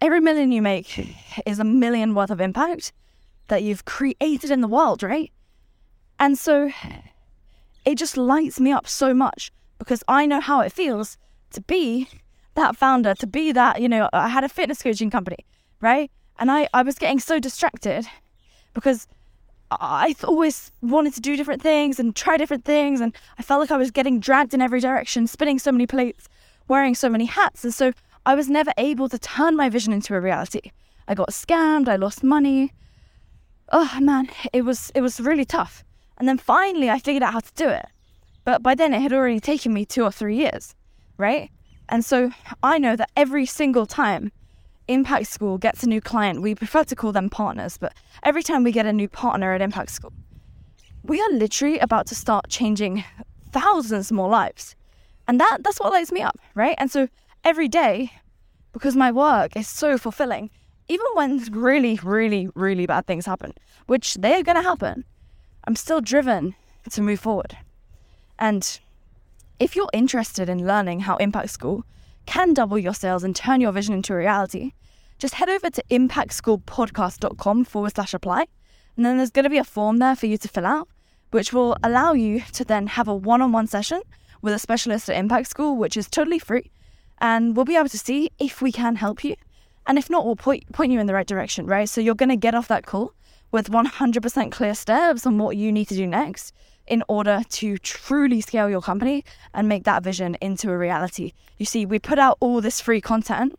every 0.00 0.20
million 0.20 0.52
you 0.52 0.62
make 0.62 1.16
is 1.46 1.58
a 1.58 1.64
million 1.64 2.14
worth 2.14 2.30
of 2.30 2.40
impact 2.40 2.92
that 3.48 3.62
you've 3.62 3.84
created 3.84 4.50
in 4.50 4.60
the 4.60 4.68
world, 4.68 5.02
right? 5.02 5.30
And 6.18 6.38
so 6.38 6.70
it 7.84 7.96
just 7.96 8.16
lights 8.16 8.60
me 8.60 8.72
up 8.72 8.86
so 8.86 9.12
much 9.12 9.52
because 9.78 10.04
I 10.08 10.26
know 10.26 10.40
how 10.40 10.60
it 10.60 10.72
feels 10.72 11.18
to 11.50 11.60
be 11.60 12.08
that 12.54 12.76
founder, 12.76 13.14
to 13.14 13.26
be 13.26 13.52
that, 13.52 13.80
you 13.80 13.88
know, 13.88 14.08
I 14.12 14.28
had 14.28 14.44
a 14.44 14.48
fitness 14.48 14.82
coaching 14.82 15.10
company, 15.10 15.38
right? 15.80 16.10
And 16.38 16.50
I, 16.50 16.68
I 16.72 16.82
was 16.82 16.98
getting 16.98 17.18
so 17.18 17.38
distracted 17.38 18.06
because 18.74 19.06
I 19.80 20.14
always 20.24 20.70
wanted 20.80 21.14
to 21.14 21.20
do 21.20 21.36
different 21.36 21.62
things 21.62 21.98
and 21.98 22.14
try 22.14 22.36
different 22.36 22.64
things. 22.64 23.00
And 23.00 23.14
I 23.38 23.42
felt 23.42 23.60
like 23.60 23.70
I 23.70 23.76
was 23.76 23.90
getting 23.90 24.20
dragged 24.20 24.54
in 24.54 24.60
every 24.60 24.80
direction, 24.80 25.26
spinning 25.26 25.58
so 25.58 25.72
many 25.72 25.86
plates, 25.86 26.28
wearing 26.68 26.94
so 26.94 27.08
many 27.08 27.26
hats. 27.26 27.64
And 27.64 27.74
so 27.74 27.92
I 28.24 28.34
was 28.34 28.48
never 28.48 28.72
able 28.76 29.08
to 29.08 29.18
turn 29.18 29.56
my 29.56 29.68
vision 29.68 29.92
into 29.92 30.14
a 30.14 30.20
reality. 30.20 30.72
I 31.08 31.14
got 31.14 31.30
scammed, 31.30 31.88
I 31.88 31.96
lost 31.96 32.22
money. 32.22 32.72
Oh 33.70 33.98
man, 34.00 34.28
it 34.52 34.62
was 34.62 34.92
it 34.94 35.00
was 35.00 35.20
really 35.20 35.44
tough. 35.44 35.84
And 36.18 36.28
then 36.28 36.38
finally 36.38 36.90
I 36.90 36.98
figured 36.98 37.22
out 37.22 37.32
how 37.32 37.40
to 37.40 37.54
do 37.54 37.68
it. 37.68 37.86
But 38.44 38.62
by 38.62 38.74
then 38.74 38.94
it 38.94 39.00
had 39.00 39.12
already 39.12 39.40
taken 39.40 39.72
me 39.72 39.84
2 39.84 40.04
or 40.04 40.12
3 40.12 40.36
years, 40.36 40.74
right? 41.16 41.50
And 41.88 42.04
so 42.04 42.30
I 42.62 42.78
know 42.78 42.96
that 42.96 43.10
every 43.16 43.46
single 43.46 43.86
time 43.86 44.30
Impact 44.88 45.26
School 45.26 45.58
gets 45.58 45.82
a 45.82 45.88
new 45.88 46.00
client, 46.00 46.42
we 46.42 46.54
prefer 46.54 46.84
to 46.84 46.96
call 46.96 47.12
them 47.12 47.30
partners, 47.30 47.78
but 47.78 47.94
every 48.22 48.42
time 48.42 48.64
we 48.64 48.72
get 48.72 48.86
a 48.86 48.92
new 48.92 49.08
partner 49.08 49.52
at 49.52 49.60
Impact 49.60 49.90
School, 49.90 50.12
we 51.04 51.20
are 51.20 51.30
literally 51.30 51.78
about 51.78 52.06
to 52.08 52.14
start 52.14 52.48
changing 52.48 53.04
thousands 53.50 54.10
more 54.12 54.28
lives. 54.28 54.76
And 55.28 55.40
that 55.40 55.58
that's 55.62 55.78
what 55.78 55.92
lights 55.92 56.12
me 56.12 56.20
up, 56.20 56.38
right? 56.54 56.74
And 56.78 56.90
so 56.90 57.08
every 57.44 57.68
day 57.68 58.10
because 58.72 58.96
my 58.96 59.12
work 59.12 59.56
is 59.56 59.68
so 59.68 59.98
fulfilling. 59.98 60.50
Even 60.88 61.06
when 61.14 61.38
really, 61.52 61.98
really, 62.02 62.48
really 62.54 62.86
bad 62.86 63.06
things 63.06 63.26
happen, 63.26 63.52
which 63.86 64.14
they 64.14 64.34
are 64.34 64.42
going 64.42 64.56
to 64.56 64.62
happen, 64.62 65.04
I'm 65.64 65.76
still 65.76 66.00
driven 66.00 66.54
to 66.90 67.02
move 67.02 67.20
forward. 67.20 67.56
And 68.38 68.80
if 69.60 69.76
you're 69.76 69.90
interested 69.92 70.48
in 70.48 70.66
learning 70.66 71.00
how 71.00 71.16
Impact 71.18 71.50
School 71.50 71.84
can 72.26 72.54
double 72.54 72.78
your 72.78 72.94
sales 72.94 73.24
and 73.24 73.34
turn 73.34 73.60
your 73.60 73.72
vision 73.72 73.94
into 73.94 74.14
reality, 74.14 74.72
just 75.18 75.34
head 75.34 75.48
over 75.48 75.70
to 75.70 75.84
impactschoolpodcast.com 75.90 77.64
forward 77.64 77.94
slash 77.94 78.14
apply. 78.14 78.46
And 78.96 79.06
then 79.06 79.16
there's 79.16 79.30
going 79.30 79.44
to 79.44 79.50
be 79.50 79.58
a 79.58 79.64
form 79.64 79.98
there 79.98 80.16
for 80.16 80.26
you 80.26 80.36
to 80.38 80.48
fill 80.48 80.66
out, 80.66 80.88
which 81.30 81.52
will 81.52 81.76
allow 81.82 82.12
you 82.12 82.42
to 82.52 82.64
then 82.64 82.88
have 82.88 83.08
a 83.08 83.14
one 83.14 83.40
on 83.40 83.52
one 83.52 83.66
session 83.66 84.02
with 84.40 84.52
a 84.52 84.58
specialist 84.58 85.08
at 85.08 85.16
Impact 85.16 85.48
School, 85.48 85.76
which 85.76 85.96
is 85.96 86.08
totally 86.08 86.38
free 86.38 86.70
and 87.22 87.56
we'll 87.56 87.64
be 87.64 87.76
able 87.76 87.88
to 87.88 87.98
see 87.98 88.30
if 88.38 88.60
we 88.60 88.72
can 88.72 88.96
help 88.96 89.24
you. 89.24 89.36
And 89.86 89.96
if 89.96 90.10
not, 90.10 90.26
we'll 90.26 90.36
point, 90.36 90.70
point 90.72 90.92
you 90.92 91.00
in 91.00 91.06
the 91.06 91.14
right 91.14 91.26
direction, 91.26 91.66
right? 91.66 91.88
So 91.88 92.00
you're 92.00 92.16
going 92.16 92.28
to 92.28 92.36
get 92.36 92.54
off 92.54 92.68
that 92.68 92.84
call 92.84 93.14
with 93.52 93.70
100% 93.70 94.50
clear 94.50 94.74
steps 94.74 95.24
on 95.24 95.38
what 95.38 95.56
you 95.56 95.72
need 95.72 95.86
to 95.86 95.94
do 95.94 96.06
next 96.06 96.52
in 96.86 97.02
order 97.08 97.42
to 97.48 97.78
truly 97.78 98.40
scale 98.40 98.68
your 98.68 98.82
company 98.82 99.24
and 99.54 99.68
make 99.68 99.84
that 99.84 100.02
vision 100.02 100.36
into 100.40 100.70
a 100.70 100.76
reality. 100.76 101.32
You 101.58 101.66
see, 101.66 101.86
we 101.86 101.98
put 101.98 102.18
out 102.18 102.36
all 102.40 102.60
this 102.60 102.80
free 102.80 103.00
content 103.00 103.58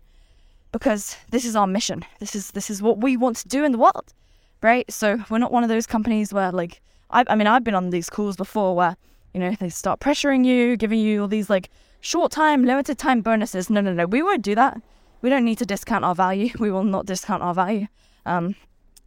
because 0.71 1.15
this 1.29 1.45
is 1.45 1.55
our 1.55 1.67
mission. 1.67 2.03
This 2.19 2.35
is 2.35 2.51
this 2.51 2.69
is 2.69 2.81
what 2.81 2.97
we 2.97 3.15
want 3.15 3.37
to 3.37 3.47
do 3.47 3.63
in 3.63 3.71
the 3.71 3.77
world, 3.77 4.13
right? 4.61 4.91
So 4.91 5.23
we're 5.29 5.37
not 5.37 5.51
one 5.51 5.63
of 5.63 5.69
those 5.69 5.87
companies 5.87 6.33
where 6.33 6.51
like 6.51 6.81
I, 7.11 7.23
I 7.27 7.35
mean 7.35 7.47
I've 7.47 7.63
been 7.63 7.75
on 7.75 7.91
these 7.91 8.09
calls 8.09 8.35
before 8.35 8.75
where 8.75 8.97
you 9.33 9.39
know 9.39 9.55
they 9.59 9.69
start 9.69 9.99
pressuring 9.99 10.45
you, 10.45 10.75
giving 10.75 10.99
you 10.99 11.21
all 11.21 11.27
these 11.27 11.49
like 11.49 11.69
short 12.01 12.31
time, 12.31 12.65
limited 12.65 12.97
time 12.97 13.21
bonuses. 13.21 13.69
No, 13.69 13.81
no, 13.81 13.93
no. 13.93 14.05
We 14.05 14.21
won't 14.21 14.41
do 14.41 14.55
that. 14.55 14.81
We 15.21 15.29
don't 15.29 15.45
need 15.45 15.57
to 15.59 15.65
discount 15.65 16.03
our 16.03 16.15
value. 16.15 16.49
We 16.59 16.69
will 16.69 16.83
not 16.83 17.05
discount 17.05 17.41
our 17.41 17.53
value. 17.53 17.87
Um, 18.25 18.55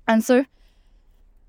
and 0.08 0.24
so, 0.24 0.46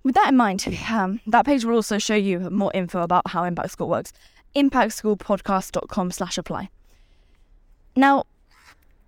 with 0.07 0.15
that 0.15 0.29
in 0.29 0.37
mind, 0.37 0.65
um, 0.89 1.19
that 1.27 1.45
page 1.45 1.65
will 1.65 1.75
also 1.75 1.97
show 1.97 2.15
you 2.15 2.39
more 2.49 2.71
info 2.73 3.01
about 3.01 3.27
how 3.27 3.43
Impact 3.43 3.71
School 3.71 3.89
works. 3.89 4.13
ImpactSchoolPodcast.com 4.55 6.11
slash 6.11 6.37
apply. 6.37 6.69
Now, 7.93 8.23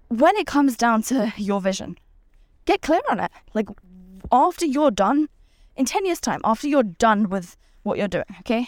when 0.09 0.35
it 0.35 0.45
comes 0.45 0.75
down 0.75 1.03
to 1.03 1.31
your 1.37 1.61
vision, 1.61 1.97
get 2.65 2.81
clear 2.81 2.99
on 3.09 3.21
it. 3.21 3.31
Like, 3.53 3.69
after 4.29 4.65
you're 4.65 4.91
done, 4.91 5.29
in 5.77 5.85
10 5.85 6.05
years' 6.05 6.19
time, 6.19 6.41
after 6.43 6.67
you're 6.67 6.83
done 6.83 7.29
with 7.29 7.55
what 7.83 7.97
you're 7.97 8.09
doing, 8.09 8.25
okay? 8.41 8.67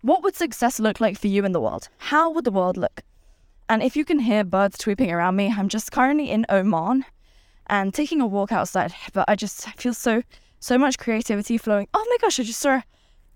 What 0.00 0.22
would 0.22 0.34
success 0.34 0.80
look 0.80 1.00
like 1.00 1.18
for 1.18 1.26
you 1.26 1.44
in 1.44 1.52
the 1.52 1.60
world? 1.60 1.90
How 1.98 2.30
would 2.30 2.44
the 2.44 2.50
world 2.50 2.78
look? 2.78 3.02
And 3.68 3.82
if 3.82 3.94
you 3.94 4.06
can 4.06 4.20
hear 4.20 4.42
birds 4.42 4.78
tweeping 4.78 5.12
around 5.12 5.36
me, 5.36 5.52
I'm 5.54 5.68
just 5.68 5.92
currently 5.92 6.30
in 6.30 6.46
Oman 6.48 7.04
and 7.66 7.92
taking 7.92 8.22
a 8.22 8.26
walk 8.26 8.52
outside, 8.52 8.94
but 9.12 9.26
I 9.28 9.36
just 9.36 9.68
feel 9.78 9.92
so 9.92 10.22
so 10.60 10.78
much 10.78 10.98
creativity 10.98 11.58
flowing. 11.58 11.88
Oh 11.94 12.06
my 12.10 12.16
gosh, 12.20 12.40
I 12.40 12.42
just 12.42 12.60
saw 12.60 12.76
a 12.76 12.84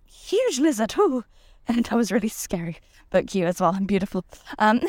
huge 0.07 0.59
lizard. 0.59 0.95
Ooh. 0.99 1.25
And 1.69 1.85
that 1.85 1.95
was 1.95 2.11
really 2.11 2.29
scary, 2.29 2.79
but 3.11 3.29
cute 3.29 3.47
as 3.47 3.61
well 3.61 3.75
and 3.75 3.87
beautiful. 3.87 4.25
Um, 4.59 4.81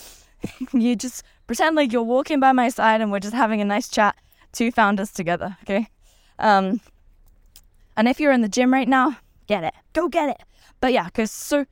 you 0.72 0.96
just 0.96 1.22
pretend 1.46 1.76
like 1.76 1.92
you're 1.92 2.02
walking 2.02 2.40
by 2.40 2.52
my 2.52 2.68
side 2.68 3.00
and 3.00 3.12
we're 3.12 3.20
just 3.20 3.34
having 3.34 3.60
a 3.60 3.64
nice 3.64 3.88
chat, 3.88 4.16
two 4.52 4.72
founders 4.72 5.12
together, 5.12 5.56
okay? 5.62 5.88
Um, 6.40 6.80
And 7.96 8.08
if 8.08 8.18
you're 8.18 8.32
in 8.32 8.40
the 8.40 8.48
gym 8.48 8.72
right 8.72 8.88
now, 8.88 9.18
get 9.46 9.62
it. 9.62 9.74
Go 9.92 10.08
get 10.08 10.30
it. 10.30 10.42
But 10.80 10.92
yeah, 10.92 11.04
because 11.04 11.30
so 11.30 11.66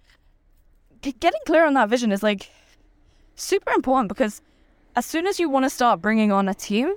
getting 1.01 1.41
clear 1.47 1.65
on 1.65 1.75
that 1.75 1.89
vision 1.89 2.13
is 2.13 2.23
like 2.23 2.51
super 3.35 3.73
important 3.73 4.09
because 4.09 4.43
as 4.95 5.07
soon 5.07 5.27
as 5.27 5.41
you 5.41 5.49
want 5.49 5.65
to 5.65 5.71
start 5.71 6.01
bringing 6.03 6.31
on 6.31 6.49
a 6.49 6.55
team, 6.55 6.95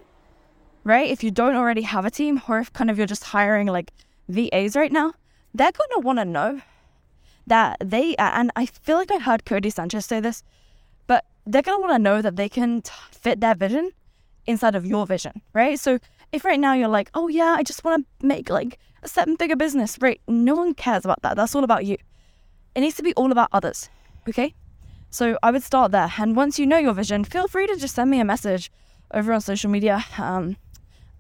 right? 0.84 1.10
If 1.10 1.24
you 1.24 1.32
don't 1.32 1.56
already 1.56 1.84
have 1.84 2.06
a 2.06 2.12
team, 2.12 2.42
or 2.48 2.60
if 2.60 2.72
kind 2.74 2.90
of 2.90 2.98
you're 2.98 3.08
just 3.08 3.26
hiring 3.26 3.68
like 3.68 3.92
VAs 4.30 4.76
right 4.76 4.92
now, 4.92 5.14
they're 5.54 5.72
going 5.72 5.90
to 5.94 6.00
want 6.00 6.20
to 6.20 6.26
know 6.26 6.62
that 7.48 7.78
they, 7.84 8.16
and 8.18 8.52
I 8.56 8.66
feel 8.66 8.98
like 8.98 9.12
I 9.12 9.18
heard 9.18 9.46
Codie 9.46 9.74
Sanchez 9.74 10.06
say 10.06 10.20
this, 10.20 10.44
but 11.08 11.26
they're 11.46 11.62
going 11.62 11.78
to 11.78 11.82
want 11.82 11.94
to 11.94 12.00
know 12.00 12.22
that 12.22 12.36
they 12.36 12.50
can 12.50 12.82
t- 12.82 12.92
fit 13.12 13.42
their 13.42 13.56
vision 13.56 13.92
inside 14.46 14.76
of 14.76 14.86
your 14.86 15.06
vision, 15.06 15.42
right? 15.54 15.80
So 15.80 16.00
if 16.32 16.46
right 16.46 16.60
now 16.60 16.74
you're 16.74 16.88
like, 16.88 17.10
oh 17.14 17.28
yeah, 17.28 17.56
I 17.58 17.64
just 17.64 17.84
want 17.84 18.06
to 18.20 18.26
make 18.26 18.50
like 18.50 18.80
a 19.04 19.08
seven 19.08 19.38
figure 19.38 19.56
business, 19.56 19.98
right? 20.02 20.22
No 20.28 20.56
one 20.56 20.74
cares 20.74 21.06
about 21.06 21.22
that. 21.24 21.36
That's 21.36 21.56
all 21.56 21.64
about 21.64 21.86
you. 21.86 21.98
It 22.76 22.82
needs 22.82 22.96
to 22.96 23.04
be 23.04 23.14
all 23.16 23.32
about 23.32 23.50
others, 23.52 23.90
okay? 24.30 24.54
So 25.10 25.38
I 25.44 25.52
would 25.52 25.64
start 25.64 25.92
there. 25.92 26.12
And 26.18 26.36
once 26.36 26.58
you 26.58 26.66
know 26.66 26.78
your 26.78 26.94
vision, 26.94 27.26
feel 27.26 27.48
free 27.48 27.68
to 27.68 27.76
just 27.76 27.96
send 27.96 28.10
me 28.10 28.20
a 28.20 28.26
message 28.26 28.72
over 29.14 29.34
on 29.34 29.42
social 29.42 29.70
media 29.70 30.06
um, 30.18 30.56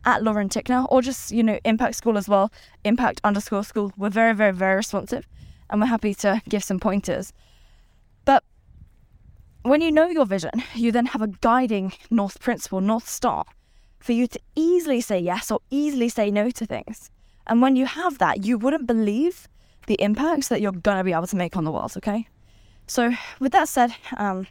at 0.06 0.24
Lauren 0.24 0.50
Tickner 0.50 0.88
or 0.90 1.02
just, 1.02 1.32
you 1.32 1.44
know, 1.44 1.60
Impact 1.64 1.96
School 1.96 2.18
as 2.18 2.28
well, 2.28 2.52
impact 2.84 3.22
underscore 3.24 3.64
school. 3.64 3.92
We're 3.98 4.10
very, 4.10 4.34
very, 4.34 4.54
very 4.54 4.76
responsive 4.76 5.28
and 5.70 5.82
we're 5.82 5.88
happy 5.88 6.14
to 6.16 6.42
give 6.50 6.64
some 6.64 6.80
pointers. 6.80 7.34
But 8.26 8.44
when 9.64 9.82
you 9.82 9.92
know 9.92 10.08
your 10.08 10.26
vision, 10.26 10.52
you 10.76 10.92
then 10.92 11.08
have 11.08 11.22
a 11.22 11.28
guiding 11.28 11.94
North 12.10 12.40
Principle, 12.40 12.82
North 12.82 13.08
Star 13.08 13.46
for 14.00 14.14
you 14.14 14.28
to 14.28 14.40
easily 14.56 15.00
say 15.02 15.20
yes 15.20 15.52
or 15.52 15.60
easily 15.70 16.10
say 16.10 16.32
no 16.32 16.50
to 16.50 16.66
things. 16.66 17.12
And 17.48 17.62
when 17.62 17.76
you 17.76 17.86
have 17.86 18.18
that, 18.18 18.46
you 18.46 18.58
wouldn't 18.58 18.88
believe 18.88 19.48
the 19.88 19.96
impacts 19.96 20.48
that 20.48 20.62
you're 20.62 20.72
going 20.72 20.98
to 20.98 21.04
be 21.04 21.14
able 21.14 21.28
to 21.28 21.36
make 21.36 21.56
on 21.56 21.64
the 21.64 21.72
world, 21.72 21.94
okay? 21.98 22.28
So, 22.88 23.14
with 23.40 23.52
that 23.52 23.68
said, 23.68 23.94
um, 24.18 24.48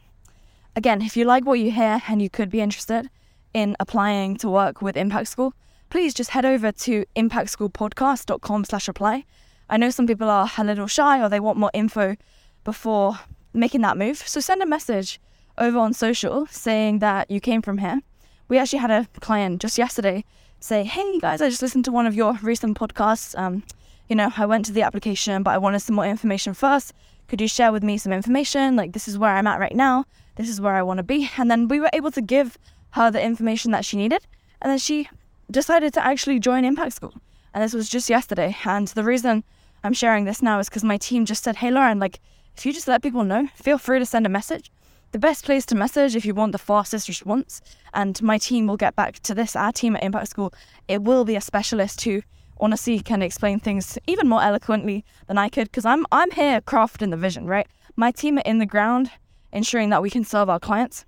again, 0.76 1.02
if 1.02 1.16
you 1.16 1.25
like 1.25 1.45
what 1.45 1.59
you 1.59 1.71
hear 1.71 2.02
and 2.09 2.23
you 2.23 2.30
could 2.30 2.50
be 2.50 2.61
interested 2.61 3.11
in 3.52 3.76
applying 3.80 4.37
to 4.37 4.49
work 4.49 4.83
with 4.83 4.97
Impact 4.97 5.28
School, 5.28 5.54
please 5.88 6.14
just 6.14 6.30
head 6.30 6.45
over 6.45 6.73
to 6.73 7.04
impactschoolpodcast.com 7.16 8.64
slash 8.64 8.88
apply. 8.88 9.25
I 9.69 9.76
know 9.76 9.90
some 9.90 10.07
people 10.07 10.28
are 10.28 10.50
a 10.57 10.64
little 10.64 10.87
shy 10.87 11.23
or 11.23 11.28
they 11.28 11.40
want 11.40 11.59
more 11.59 11.71
info 11.75 12.16
before 12.64 13.19
making 13.52 13.80
that 13.83 13.97
move. 13.97 14.19
So 14.19 14.40
send 14.40 14.62
a 14.62 14.66
message 14.66 15.21
over 15.59 15.78
on 15.78 15.92
social 15.92 16.47
saying 16.47 17.00
that 17.00 17.30
you 17.30 17.40
came 17.40 17.62
from 17.62 17.78
here. 17.78 18.00
We 18.49 18.59
actually 18.59 18.80
had 18.80 18.90
a 18.90 19.07
client 19.21 19.61
just 19.61 19.78
yesterday 19.78 20.25
say, 20.61 20.85
Hey 20.85 21.19
guys, 21.19 21.40
I 21.40 21.49
just 21.49 21.62
listened 21.62 21.85
to 21.87 21.92
one 21.92 22.07
of 22.07 22.14
your 22.14 22.38
recent 22.42 22.78
podcasts. 22.78 23.38
Um, 23.38 23.62
you 24.09 24.16
know, 24.16 24.33
I 24.37 24.47
went 24.47 24.64
to 24.66 24.73
the 24.73 24.83
application, 24.83 25.42
but 25.42 25.52
I 25.52 25.59
wanted 25.59 25.80
some 25.80 25.97
more 25.97 26.07
information 26.07 26.54
first 26.54 26.92
could 27.30 27.40
you 27.40 27.47
share 27.47 27.71
with 27.71 27.85
me 27.85 27.97
some 27.97 28.12
information? 28.12 28.75
Like, 28.75 28.92
this 28.92 29.07
is 29.07 29.16
where 29.16 29.30
I'm 29.30 29.47
at 29.47 29.61
right 29.61 29.75
now. 29.75 30.04
This 30.35 30.49
is 30.49 30.61
where 30.61 30.75
I 30.75 30.83
want 30.83 30.99
to 30.99 31.04
be. 31.04 31.30
And 31.38 31.49
then 31.49 31.69
we 31.69 31.78
were 31.78 31.88
able 31.92 32.11
to 32.11 32.21
give 32.21 32.59
her 32.92 33.11
the 33.11 33.23
information 33.23 33.70
that 33.73 33.85
she 33.85 33.97
needed. 33.97 34.26
And 34.61 34.70
then 34.70 34.78
she 34.78 35.09
decided 35.50 35.92
to 35.94 36.04
actually 36.04 36.38
join 36.38 36.64
Impact 36.64 36.92
School. 36.92 37.14
And 37.54 37.62
this 37.62 37.75
was 37.75 37.88
just 37.88 38.11
yesterday. 38.11 38.56
And 38.64 38.88
the 38.88 39.04
reason 39.04 39.44
I'm 39.82 39.92
sharing 39.92 40.25
this 40.25 40.42
now 40.42 40.59
is 40.59 40.68
because 40.68 40.85
my 40.85 40.97
team 40.97 41.25
just 41.25 41.42
said, 41.42 41.56
hey, 41.56 41.70
Lauren, 41.70 41.99
like, 41.99 42.20
if 42.56 42.66
you 42.66 42.73
just 42.73 42.88
let 42.88 43.02
people 43.02 43.25
know, 43.25 43.49
feel 43.54 43.78
free 43.78 43.99
to 43.99 44.06
send 44.06 44.26
a 44.26 44.28
message. 44.30 44.70
The 45.12 45.18
best 45.18 45.44
place 45.44 45.66
to 45.66 45.75
message 45.75 46.14
if 46.14 46.25
you 46.25 46.35
want 46.35 46.52
the 46.52 46.59
fastest 46.59 47.09
response, 47.09 47.61
and 47.94 48.20
my 48.23 48.38
team 48.38 48.68
will 48.68 48.76
get 48.76 48.94
back 48.94 49.18
to 49.20 49.35
this, 49.35 49.56
our 49.56 49.73
team 49.73 49.97
at 49.97 50.04
Impact 50.04 50.28
School, 50.28 50.52
it 50.87 51.02
will 51.02 51.25
be 51.25 51.35
a 51.35 51.40
specialist 51.40 52.02
who 52.02 52.23
honestly 52.61 53.00
can 53.00 53.23
explain 53.23 53.59
things 53.59 53.99
even 54.06 54.28
more 54.28 54.42
eloquently 54.42 55.04
than 55.26 55.38
I 55.38 55.49
could 55.49 55.64
because 55.64 55.87
I'm 55.87 56.06
I'm 56.12 56.30
here 56.30 56.61
crafting 56.61 57.11
the 57.11 57.16
vision, 57.16 57.47
right? 57.47 57.66
My 57.97 58.12
team 58.12 58.38
are 58.38 58.42
in 58.42 58.59
the 58.59 58.66
ground 58.66 59.11
ensuring 59.52 59.90
that 59.90 60.02
we 60.02 60.11
can 60.11 60.25
serve 60.25 60.49
our 60.49 60.61
clients. 60.61 61.04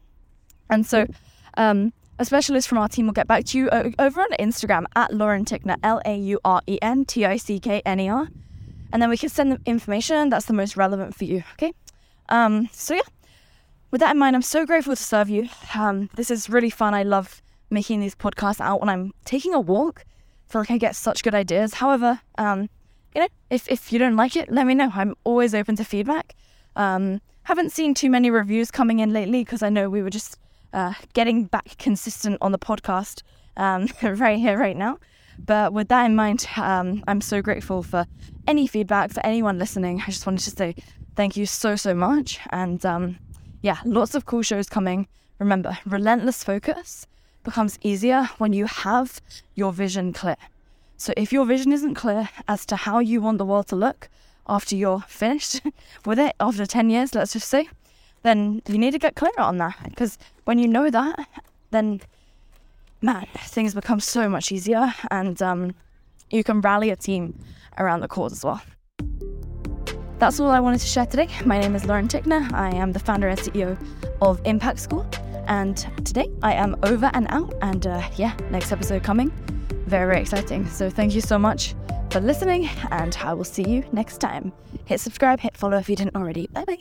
And 0.68 0.86
so 0.86 1.06
um, 1.56 1.92
a 2.18 2.24
specialist 2.24 2.68
from 2.68 2.78
our 2.78 2.88
team 2.88 3.06
will 3.06 3.12
get 3.12 3.26
back 3.26 3.44
to 3.46 3.58
you 3.58 3.68
over 3.70 4.20
on 4.20 4.30
Instagram 4.38 4.84
at 4.94 5.12
Lauren 5.12 5.44
Tickner, 5.44 5.76
L 5.82 6.00
A 6.04 6.16
U 6.16 6.40
R 6.44 6.60
E 6.66 6.78
N 6.82 7.04
T 7.04 7.24
I 7.24 7.36
C 7.36 7.58
K 7.58 7.82
N 7.84 8.00
E 8.00 8.08
R. 8.08 8.28
And 8.92 9.00
then 9.00 9.08
we 9.08 9.16
can 9.16 9.28
send 9.28 9.52
them 9.52 9.62
information 9.64 10.28
that's 10.28 10.46
the 10.46 10.52
most 10.52 10.76
relevant 10.76 11.14
for 11.14 11.24
you, 11.24 11.42
okay? 11.54 11.72
Um, 12.28 12.68
so, 12.72 12.94
yeah, 12.94 13.00
with 13.90 14.00
that 14.00 14.12
in 14.12 14.18
mind, 14.18 14.36
I'm 14.36 14.42
so 14.42 14.66
grateful 14.66 14.94
to 14.94 15.02
serve 15.02 15.30
you. 15.30 15.48
Um, 15.74 16.10
this 16.14 16.30
is 16.30 16.50
really 16.50 16.70
fun. 16.70 16.92
I 16.92 17.02
love 17.02 17.40
making 17.70 18.00
these 18.00 18.14
podcasts 18.14 18.60
out 18.60 18.80
when 18.80 18.90
I'm 18.90 19.12
taking 19.24 19.54
a 19.54 19.60
walk 19.60 20.04
feel 20.52 20.60
like 20.60 20.70
I 20.70 20.78
get 20.78 20.94
such 20.94 21.24
good 21.24 21.34
ideas. 21.34 21.74
However, 21.74 22.20
um, 22.36 22.68
you 23.14 23.22
know, 23.22 23.28
if, 23.50 23.68
if 23.68 23.92
you 23.92 23.98
don't 23.98 24.16
like 24.16 24.36
it, 24.36 24.52
let 24.52 24.66
me 24.66 24.74
know. 24.74 24.90
I'm 24.94 25.14
always 25.24 25.54
open 25.54 25.76
to 25.76 25.84
feedback. 25.84 26.34
Um, 26.76 27.20
haven't 27.44 27.72
seen 27.72 27.94
too 27.94 28.10
many 28.10 28.30
reviews 28.30 28.70
coming 28.70 29.00
in 29.00 29.12
lately 29.12 29.42
because 29.42 29.62
I 29.62 29.70
know 29.70 29.88
we 29.88 30.02
were 30.02 30.10
just 30.10 30.38
uh, 30.72 30.94
getting 31.12 31.44
back 31.44 31.76
consistent 31.78 32.38
on 32.40 32.52
the 32.52 32.58
podcast 32.58 33.22
um, 33.56 33.88
right 34.02 34.38
here, 34.38 34.58
right 34.58 34.76
now. 34.76 34.98
But 35.38 35.72
with 35.72 35.88
that 35.88 36.04
in 36.04 36.14
mind, 36.14 36.46
um, 36.56 37.02
I'm 37.06 37.20
so 37.20 37.42
grateful 37.42 37.82
for 37.82 38.06
any 38.46 38.66
feedback, 38.66 39.10
for 39.10 39.24
anyone 39.24 39.58
listening. 39.58 40.00
I 40.00 40.06
just 40.06 40.26
wanted 40.26 40.44
to 40.44 40.50
say 40.50 40.74
thank 41.16 41.36
you 41.36 41.46
so, 41.46 41.76
so 41.76 41.94
much. 41.94 42.38
And 42.50 42.84
um, 42.84 43.18
yeah, 43.62 43.78
lots 43.84 44.14
of 44.14 44.26
cool 44.26 44.42
shows 44.42 44.68
coming. 44.68 45.08
Remember, 45.38 45.78
relentless 45.86 46.44
focus 46.44 47.06
becomes 47.42 47.78
easier 47.82 48.28
when 48.38 48.52
you 48.52 48.66
have 48.66 49.20
your 49.54 49.72
vision 49.72 50.12
clear. 50.12 50.36
So 50.96 51.12
if 51.16 51.32
your 51.32 51.44
vision 51.44 51.72
isn't 51.72 51.94
clear 51.94 52.28
as 52.46 52.64
to 52.66 52.76
how 52.76 53.00
you 53.00 53.20
want 53.20 53.38
the 53.38 53.44
world 53.44 53.66
to 53.68 53.76
look 53.76 54.08
after 54.46 54.76
you're 54.76 55.00
finished 55.08 55.60
with 56.06 56.18
it, 56.18 56.34
after 56.38 56.64
10 56.66 56.90
years, 56.90 57.14
let's 57.14 57.32
just 57.32 57.48
say, 57.48 57.68
then 58.22 58.62
you 58.66 58.78
need 58.78 58.92
to 58.92 58.98
get 58.98 59.16
clear 59.16 59.32
on 59.38 59.58
that. 59.58 59.76
Because 59.84 60.18
when 60.44 60.58
you 60.58 60.68
know 60.68 60.90
that, 60.90 61.28
then 61.70 62.00
man, 63.00 63.26
things 63.38 63.74
become 63.74 64.00
so 64.00 64.28
much 64.28 64.52
easier 64.52 64.92
and 65.10 65.40
um, 65.42 65.74
you 66.30 66.44
can 66.44 66.60
rally 66.60 66.90
a 66.90 66.96
team 66.96 67.38
around 67.78 68.00
the 68.00 68.08
cause 68.08 68.32
as 68.32 68.44
well. 68.44 68.62
That's 70.18 70.38
all 70.38 70.50
I 70.50 70.60
wanted 70.60 70.80
to 70.80 70.86
share 70.86 71.06
today. 71.06 71.28
My 71.44 71.58
name 71.58 71.74
is 71.74 71.84
Lauren 71.84 72.06
Tickner. 72.06 72.52
I 72.52 72.74
am 72.76 72.92
the 72.92 73.00
founder 73.00 73.28
and 73.28 73.38
CEO 73.38 73.76
of 74.20 74.40
Impact 74.44 74.78
School. 74.78 75.04
And 75.48 75.76
today 76.04 76.30
I 76.42 76.52
am 76.52 76.76
over 76.84 77.10
and 77.12 77.26
out. 77.30 77.52
And 77.60 77.86
uh, 77.88 78.08
yeah, 78.14 78.36
next 78.50 78.70
episode 78.70 79.02
coming. 79.02 79.30
Very, 79.86 80.06
very 80.06 80.20
exciting. 80.20 80.68
So 80.68 80.88
thank 80.88 81.14
you 81.16 81.20
so 81.20 81.38
much 81.38 81.74
for 82.10 82.20
listening, 82.20 82.68
and 82.90 83.16
I 83.22 83.32
will 83.32 83.44
see 83.44 83.64
you 83.68 83.84
next 83.92 84.18
time. 84.18 84.52
Hit 84.84 85.00
subscribe, 85.00 85.40
hit 85.40 85.56
follow 85.56 85.78
if 85.78 85.88
you 85.88 85.96
didn't 85.96 86.14
already. 86.14 86.46
Bye 86.52 86.64
bye. 86.64 86.78